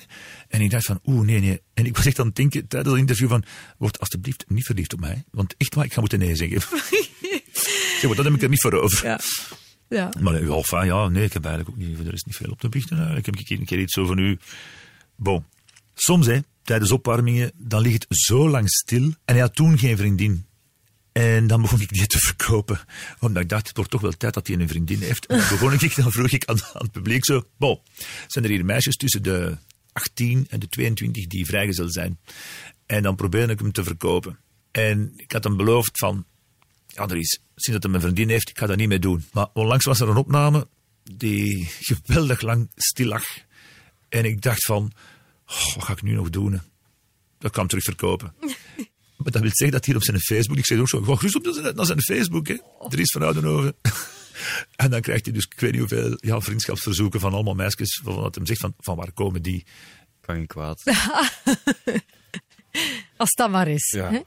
[0.48, 1.60] En ik dacht van, oeh, nee, nee.
[1.74, 3.44] En ik was echt aan het denken tijdens het interview van,
[3.78, 5.24] word alsjeblieft niet verliefd op mij.
[5.30, 6.60] Want echt waar, ik ga moeten nee zeggen.
[8.00, 9.06] zeg, maar dat heb ik er niet voor over.
[9.06, 9.20] Ja.
[9.94, 10.12] Ja.
[10.20, 12.60] Maar ja, enfin, ja, nee, ik heb eigenlijk ook niet, er is niet veel op
[12.60, 12.96] te biechten.
[12.96, 13.26] eigenlijk.
[13.26, 14.38] Ik heb een keer, een keer iets over nu.
[15.16, 15.44] Bon.
[15.94, 19.02] Soms, hè, tijdens opwarmingen, dan ligt het zo lang stil.
[19.02, 20.46] En hij had toen geen vriendin.
[21.12, 22.80] En dan begon ik die te verkopen.
[23.20, 25.26] Omdat ik dacht, het wordt toch wel tijd dat hij een vriendin heeft.
[25.26, 27.80] En begon ik, dan vroeg ik aan, aan het publiek zo, bon,
[28.26, 29.56] zijn er hier meisjes tussen de
[29.92, 32.18] 18 en de 22 die vrijgezel zijn?
[32.86, 34.38] En dan probeerde ik hem te verkopen.
[34.70, 36.24] En ik had hem beloofd van,
[36.94, 39.24] ja, er is, sinds dat hij een vriendin heeft, ik ga dat niet meer doen.
[39.32, 40.68] Maar onlangs was er een opname
[41.02, 43.24] die geweldig lang stil lag.
[44.08, 44.92] En ik dacht van,
[45.46, 46.52] oh, wat ga ik nu nog doen?
[46.52, 46.58] hè?
[47.38, 48.34] Dat kan hem terug verkopen.
[49.16, 51.34] maar dat wil zeggen dat hier op zijn Facebook, ik zei ook zo, ga gerust
[51.34, 52.56] op naar zijn, naar zijn Facebook, hè.
[52.90, 53.76] Er is van Oudenhoven.
[54.76, 58.22] en dan krijgt hij dus, ik weet niet hoeveel, ja, vriendschapsverzoeken van allemaal meisjes, waarvan
[58.22, 59.64] dat hem zegt van, van waar komen die?
[60.20, 60.82] Kan geen kwaad.
[63.16, 63.90] Als dat maar is.
[63.90, 64.10] Ja.
[64.10, 64.20] Hè?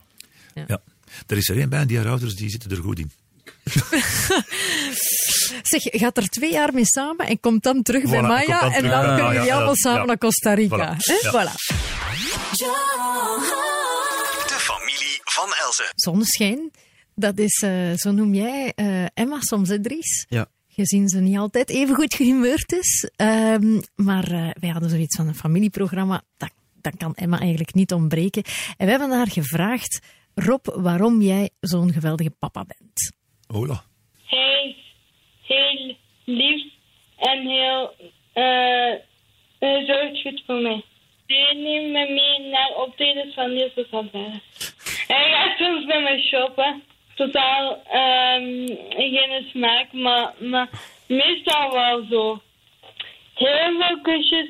[0.68, 0.82] Ja.
[1.28, 3.12] Er is er één bij, en die haar ouders, die zitten er goed in.
[5.72, 8.84] Zeg, gaat er twee jaar mee samen en komt dan terug bij Maya dan en
[8.84, 9.90] dan kunnen jullie ja, allemaal ja.
[9.90, 10.94] samen naar Costa Rica.
[10.94, 10.98] Voilà.
[10.98, 11.14] Hè?
[11.22, 11.32] Ja.
[11.32, 11.54] Voilà.
[14.48, 15.92] De familie van Elze.
[15.96, 16.72] Zonneschijn,
[17.16, 20.26] dat is, eh, zo noem jij eh, Emma soms, hè, Dries?
[20.30, 20.46] Ja.
[20.68, 23.10] Gezien ze niet altijd even goed gehumeurd is.
[23.16, 26.22] Ehm, maar eh, wij hadden zoiets van een familieprogramma.
[26.38, 26.52] Dat,
[26.82, 28.44] dat kan Emma eigenlijk niet ontbreken.
[28.78, 30.00] En we hebben haar gevraagd,
[30.46, 33.14] Rob, waarom jij zo'n geweldige papa bent.
[33.48, 33.84] Hola.
[34.26, 34.76] Hij is
[35.48, 36.64] heel lief
[37.18, 37.96] en heel
[38.34, 38.94] eh
[39.60, 40.84] hij zorgt goed voor mij.
[41.28, 44.40] Hij neemt me mee naar optredens van Niels de Santana.
[45.08, 46.84] Hij gaat soms met me shoppen.
[47.16, 50.70] Totaal ehm, geen smaak, maar, maar
[51.08, 52.42] meestal wel zo.
[53.34, 54.50] Heel veel kusjes.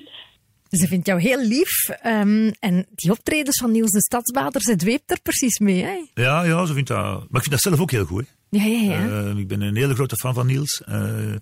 [0.77, 1.89] Ze vindt jou heel lief.
[1.89, 5.83] ehm, en die optredens van Niels de Stadsbader, ze dweept er precies mee.
[5.83, 6.21] Hè?
[6.21, 6.97] Ja, ja, ze vindt dat...
[6.97, 8.57] Maar ik vind dat zelf ook heel goed, hè.
[8.57, 9.07] Ja, ja, ja.
[9.07, 10.81] Eh, ik ben een hele grote fan van Niels.
[10.85, 11.35] Eh,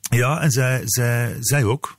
[0.00, 1.98] ja, en zij, zij, zij ook.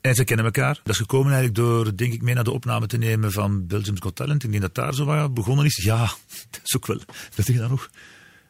[0.00, 0.74] En ze kennen elkaar.
[0.74, 4.00] Dat is gekomen eigenlijk door, denk ik, mee naar de opname te nemen van Belgium's
[4.00, 4.44] Got Talent.
[4.44, 5.76] Ik denk dat daar zo wat begonnen is.
[5.84, 5.98] Ja,
[6.50, 6.98] dat is ook wel.
[7.34, 7.90] Dat zeg je dan nog.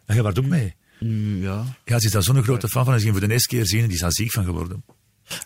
[0.06, 0.74] En jij waart ook mee.
[1.00, 1.64] Mm, ja.
[1.84, 2.92] Ja, ze is daar zo'n grote fan van.
[2.92, 4.84] En ze ging voor de eerste keer zien en die is daar ziek van geworden.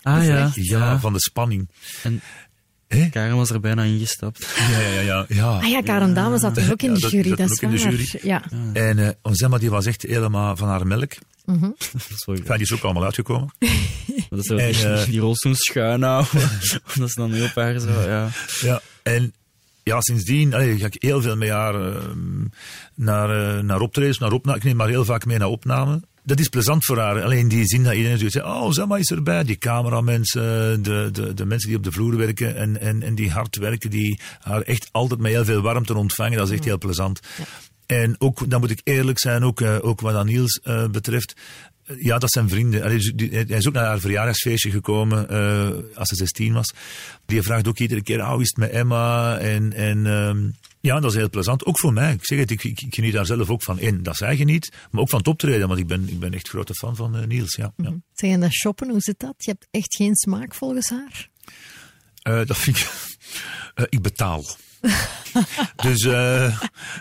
[0.01, 0.49] Ah ja.
[0.53, 1.69] Ja, van de spanning.
[2.03, 2.21] En
[2.87, 3.09] Hè?
[3.09, 4.47] Karen was er bijna ingestapt.
[4.71, 5.25] Ja, ja, ja.
[5.27, 5.47] ja.
[5.57, 7.53] Ah ja, Karen Dame zat er ook in Ja, de dat- jury, dat dat, ook
[7.53, 7.91] is in de waar.
[7.93, 8.19] jury.
[8.21, 8.43] Ja.
[8.73, 11.13] En eh onze Emma die was echt helemaal van haar melk.
[11.45, 11.55] Dat
[12.09, 13.53] is Enfin, die is ook allemaal uitgekomen.
[14.29, 16.41] Dat is zo En, die, eh, die rolstoel schuin houden.
[16.95, 18.29] Omdat ze dan op haar zo, ja.
[18.61, 19.33] Ja, en
[19.83, 22.45] ja, sindsdien allee, ga ik heel veel met haar ehm,
[22.95, 26.01] naar, eh, naar optredens, naar opna Ik neem haar heel vaak mee naar opname.
[26.25, 27.23] Dat is plezant voor haar.
[27.23, 29.43] Alleen die zin dat iedereen zegt, oh, Zemma is erbij.
[29.43, 33.31] Die cameramensen, de, de, de mensen die op de vloer werken en, en, en die
[33.31, 36.37] hard werken, die haar echt altijd met heel veel warmte ontvangen.
[36.37, 37.19] Dat is echt heel plezant.
[37.85, 41.35] En ook, dan moet ik eerlijk zijn, ook, eh, ook wat aan Niels eh, betreft.
[41.85, 42.81] eh, Ja, dat zijn vrienden.
[42.81, 45.27] Hij is ook naar haar verjaardagsfeestje gekomen
[45.95, 46.73] als ze 16 was.
[47.25, 49.37] Die vraagt ook iedere keer, oh, is het met Emma?
[49.37, 50.47] En, en ehm,
[50.85, 51.65] ja, dat is heel plezant.
[51.65, 52.13] Ook voor mij.
[52.13, 54.03] Ik zeg het, ik, ik, ik geniet daar zelf ook van in.
[54.03, 55.67] Dat zij geniet, maar ook van het optreden.
[55.67, 57.55] Want ik ben, ik ben echt grote fan van eh, Niels.
[57.55, 57.93] Ja, ja.
[58.13, 59.33] Zeg, en dat shoppen, hoe zit dat?
[59.37, 61.29] Je hebt echt geen smaak volgens haar?
[62.21, 62.89] Eh, dat vind ik...
[63.75, 64.43] eh, ik betaal.
[65.87, 66.03] dus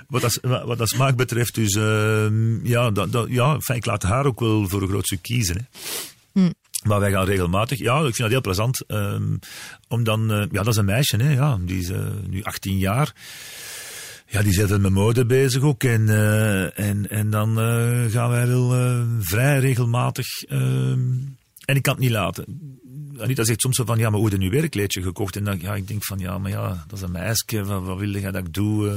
[0.09, 4.03] wat, dat, wat dat smaak betreft, dus ehm, ja, dat, dat, ja enfin, ik laat
[4.03, 5.69] haar ook wel voor een groot stuk kiezen.
[6.33, 6.49] Hè.
[6.85, 8.85] Maar wij gaan regelmatig, ja, ik vind dat heel plezant.
[8.87, 9.37] ehm,
[9.89, 11.91] om dan, ja, dat is een meisje, hè, ja, die is
[12.27, 13.13] nu 18 jaar.
[14.35, 15.85] Ja, die veel met mode bezig ook.
[15.85, 20.43] En, eh, en, en dan eh, gaan wij wel eh, vrij regelmatig.
[20.43, 21.01] ehm,
[21.65, 22.45] en ik kan het niet laten.
[23.19, 25.37] Anita zegt soms zo van, ja, maar hoe heb je nu weer een kleedje gekocht?
[25.37, 27.65] En dan, ja, ik denk van, ja, maar ja, dat is een meisje.
[27.65, 28.89] Wat, wat wil je dat ik doe?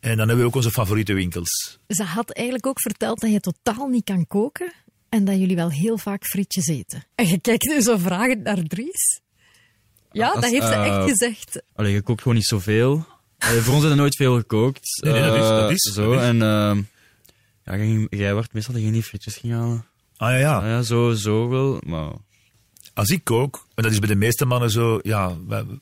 [0.00, 1.78] en dan hebben we ook onze favoriete winkels.
[1.88, 4.72] Ze had eigenlijk ook verteld dat je totaal niet kan koken
[5.08, 7.04] en dat jullie wel heel vaak frietjes eten.
[7.14, 9.20] En je kijkt nu zo vragend naar Dries.
[10.12, 11.62] Ja, Als, dat heeft ze echt gezegd.
[11.74, 13.06] Allee, je kookt gewoon niet zoveel.
[13.38, 15.00] Allee, voor ons hebben we nooit veel gekookt.
[15.04, 16.26] Nee, nee, dat is- Eh, dat is- Zo, dat is.
[16.28, 16.76] en ehm,
[17.64, 19.84] ja, jij, jij wordt meestal degene die frietjes ging halen.
[20.16, 20.56] Ah ja, ja.
[20.58, 22.12] Ah, ja, zo, zo wel, maar...
[22.94, 25.78] Als ik kook, en dat is bij de meeste mannen zo, ja, we,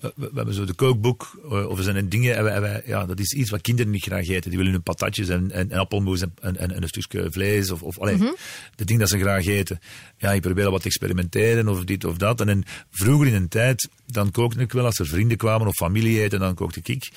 [0.00, 2.82] we, we hebben zo de kookboek, eh, of er zijn dingen, en wij, en wij-
[2.86, 4.48] ja, dat is iets wat kinderen niet graag eten.
[4.50, 7.82] Die willen hun patatjes en, en, en appelmoes en, en, en een stukje vlees, of,
[7.82, 8.16] of allee,
[8.74, 9.80] de dingen dat ze graag eten.
[10.16, 12.40] Ja, ik probeer al wat te experimenteren, of dit of dat.
[12.40, 15.74] En, en vroeger in een tijd, dan kookte ik wel, als er vrienden kwamen of
[15.74, 17.10] familie eten, dan kookte ik.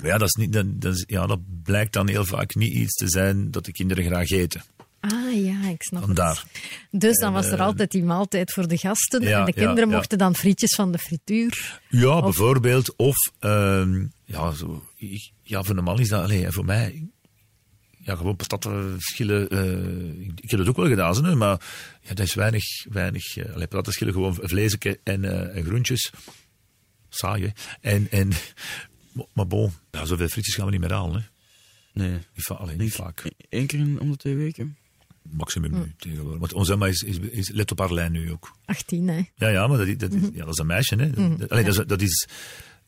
[0.00, 2.72] Maar ja, dat, is niet, dat, dat, is, ja, dat blijkt dan heel vaak niet
[2.72, 4.62] iets te zijn dat de kinderen graag eten.
[5.00, 6.44] Ah ja, ik snap Vandaar.
[6.90, 7.00] het.
[7.00, 9.96] Dus dan was er altijd die maaltijd voor de gasten ja, en de kinderen ja.
[9.96, 11.80] mochten dan frietjes van de frituur.
[11.88, 12.96] Ja, bijvoorbeeld.
[12.96, 17.08] Of, ehm, ja, zo, ik- ja, voor een man is dat, allee, voor mij,
[17.98, 19.48] ja, gewoon patatschillen.
[19.48, 21.60] eh ik, ik heb het ook wel gedaan, hè, maar
[22.02, 26.10] ja, dat is weinig, weinig, uh, allee, patatschillen, gewoon vleesje en, eh, en groentjes.
[27.08, 27.50] Saai, hè.
[27.90, 28.30] En, en,
[29.32, 31.26] maar bon, ja, zoveel frietjes gaan we niet meer halen, hè.
[31.92, 32.18] Nee.
[32.34, 33.22] Niet, allee, niet vaak.
[33.48, 34.76] Eén keer in, om de twee weken.
[35.22, 36.38] Maximum nu tegenwoordig.
[36.40, 38.56] Want onze Emma is, is, is, let op haar lijn nu ook.
[38.64, 39.22] 18, hè.
[39.34, 41.10] Ja, ja, maar dat, is- ja, dat is een meisje, hè.
[41.36, 42.28] Dat, allee, dat, is, dat is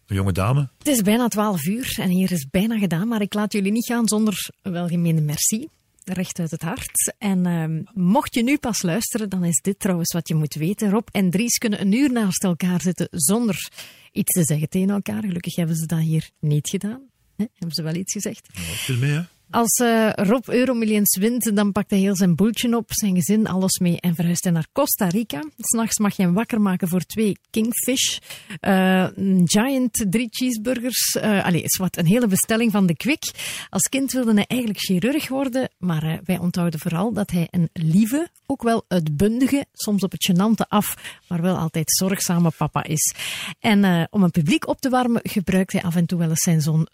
[0.07, 0.69] een jonge dame.
[0.79, 3.87] Het is bijna 12 uur en hier is bijna gedaan, maar ik laat jullie niet
[3.87, 5.69] gaan zonder welgemeende merci.
[6.05, 7.15] Recht uit het hart.
[7.19, 10.91] En ehm, mocht je nu pas luisteren, dan is dit trouwens wat je moet weten.
[10.91, 13.71] Rob en Dries kunnen een uur naast elkaar zitten zonder
[14.13, 15.23] iets te zeggen tegen elkaar.
[15.23, 17.01] Gelukkig hebben ze dat hier niet gedaan.
[17.37, 18.49] Hebben ze wel iets gezegd?
[18.53, 19.21] Veel mee, hè.
[19.53, 23.79] Als eh, Rob Euromillions wint, dan pakt hij heel zijn boeltje op, zijn gezin, alles
[23.79, 25.43] mee en verhuist hij naar Costa Rica.
[25.57, 28.19] S'nachts mag je hem wakker maken voor twee Kingfish,
[28.61, 31.15] eh, een Giant, drie cheeseburgers.
[31.15, 33.31] eh allee, is wat een hele bestelling van de Kwik.
[33.71, 38.29] Als kind wilde hij eigenlijk chirurg worden, maar wij onthouden vooral dat hij een lieve,
[38.47, 43.15] ook wel uitbundige, soms op het gênante af, maar wel altijd zorgzame papa is.
[43.61, 46.61] En om een publiek op te warmen, gebruikt hij af en toe wel eens zijn
[46.61, 46.89] zoon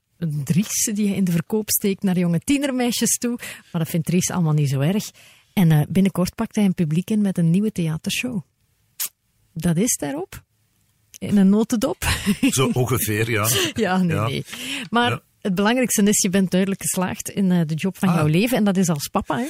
[0.45, 3.39] Dries, die hij in de verkoop steekt naar jonge tienermeisjes toe.
[3.73, 5.11] Maar dat vindt Dries allemaal niet zo erg.
[5.53, 8.41] En eh, binnenkort pakt hij een publiek in met een nieuwe theatershow.
[9.53, 10.43] Dat is daarop.
[11.19, 12.05] In een notendop.
[12.51, 13.49] Zo ongeveer, ja.
[13.75, 14.27] ja, nee, Ja.
[14.27, 14.45] nee.
[14.91, 15.21] Maar Ja.
[15.41, 18.15] het belangrijkste is, je bent duidelijk geslaagd in eh, de job van Ah.
[18.15, 18.57] jouw leven.
[18.57, 19.47] En dat is als papa, hè.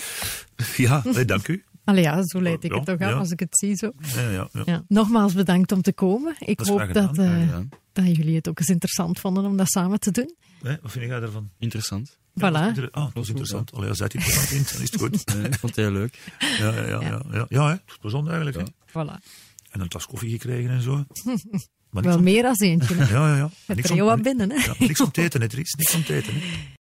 [0.77, 1.64] Ja, nee, dank u.
[1.85, 3.93] Allee, ja, zo leid ik het toch aan als ik het zie zo.
[4.14, 4.62] Ja, ja, ja.
[4.64, 4.85] Ja.
[4.89, 6.35] Nogmaals bedankt om te komen.
[6.39, 7.57] Ik Dat hoop dat, eh,
[7.93, 10.35] dat jullie het ook eens interessant vonden om dat samen te doen.
[10.63, 11.51] Hè, wat vind jij ervan?
[11.59, 12.19] Interessant.
[12.41, 12.91] Voilà.
[12.91, 13.73] Ah, dat is interessant.
[13.73, 15.25] Allee, als jij het interessant vindt, dan is het goed.
[15.35, 16.19] Nee, ik vond het heel leuk.
[16.39, 17.01] Ja, ja, ja.
[17.01, 17.47] Ja, ja.
[17.49, 18.57] ja hè, het is plezant eigenlijk.
[18.57, 18.63] hè.
[18.89, 19.23] Voilà.
[19.71, 21.05] En een tas koffie gekregen en zo.
[21.91, 22.97] Maar Wel om- meer als eentje.
[22.97, 23.51] Ja, ja, ja.
[23.67, 24.57] Met Niks er heel wat om, binnen, hè.
[24.65, 25.75] ja, niks om te eten, hè, Dries.
[25.75, 26.33] Niks om te eten.
[26.35, 26.41] Hè.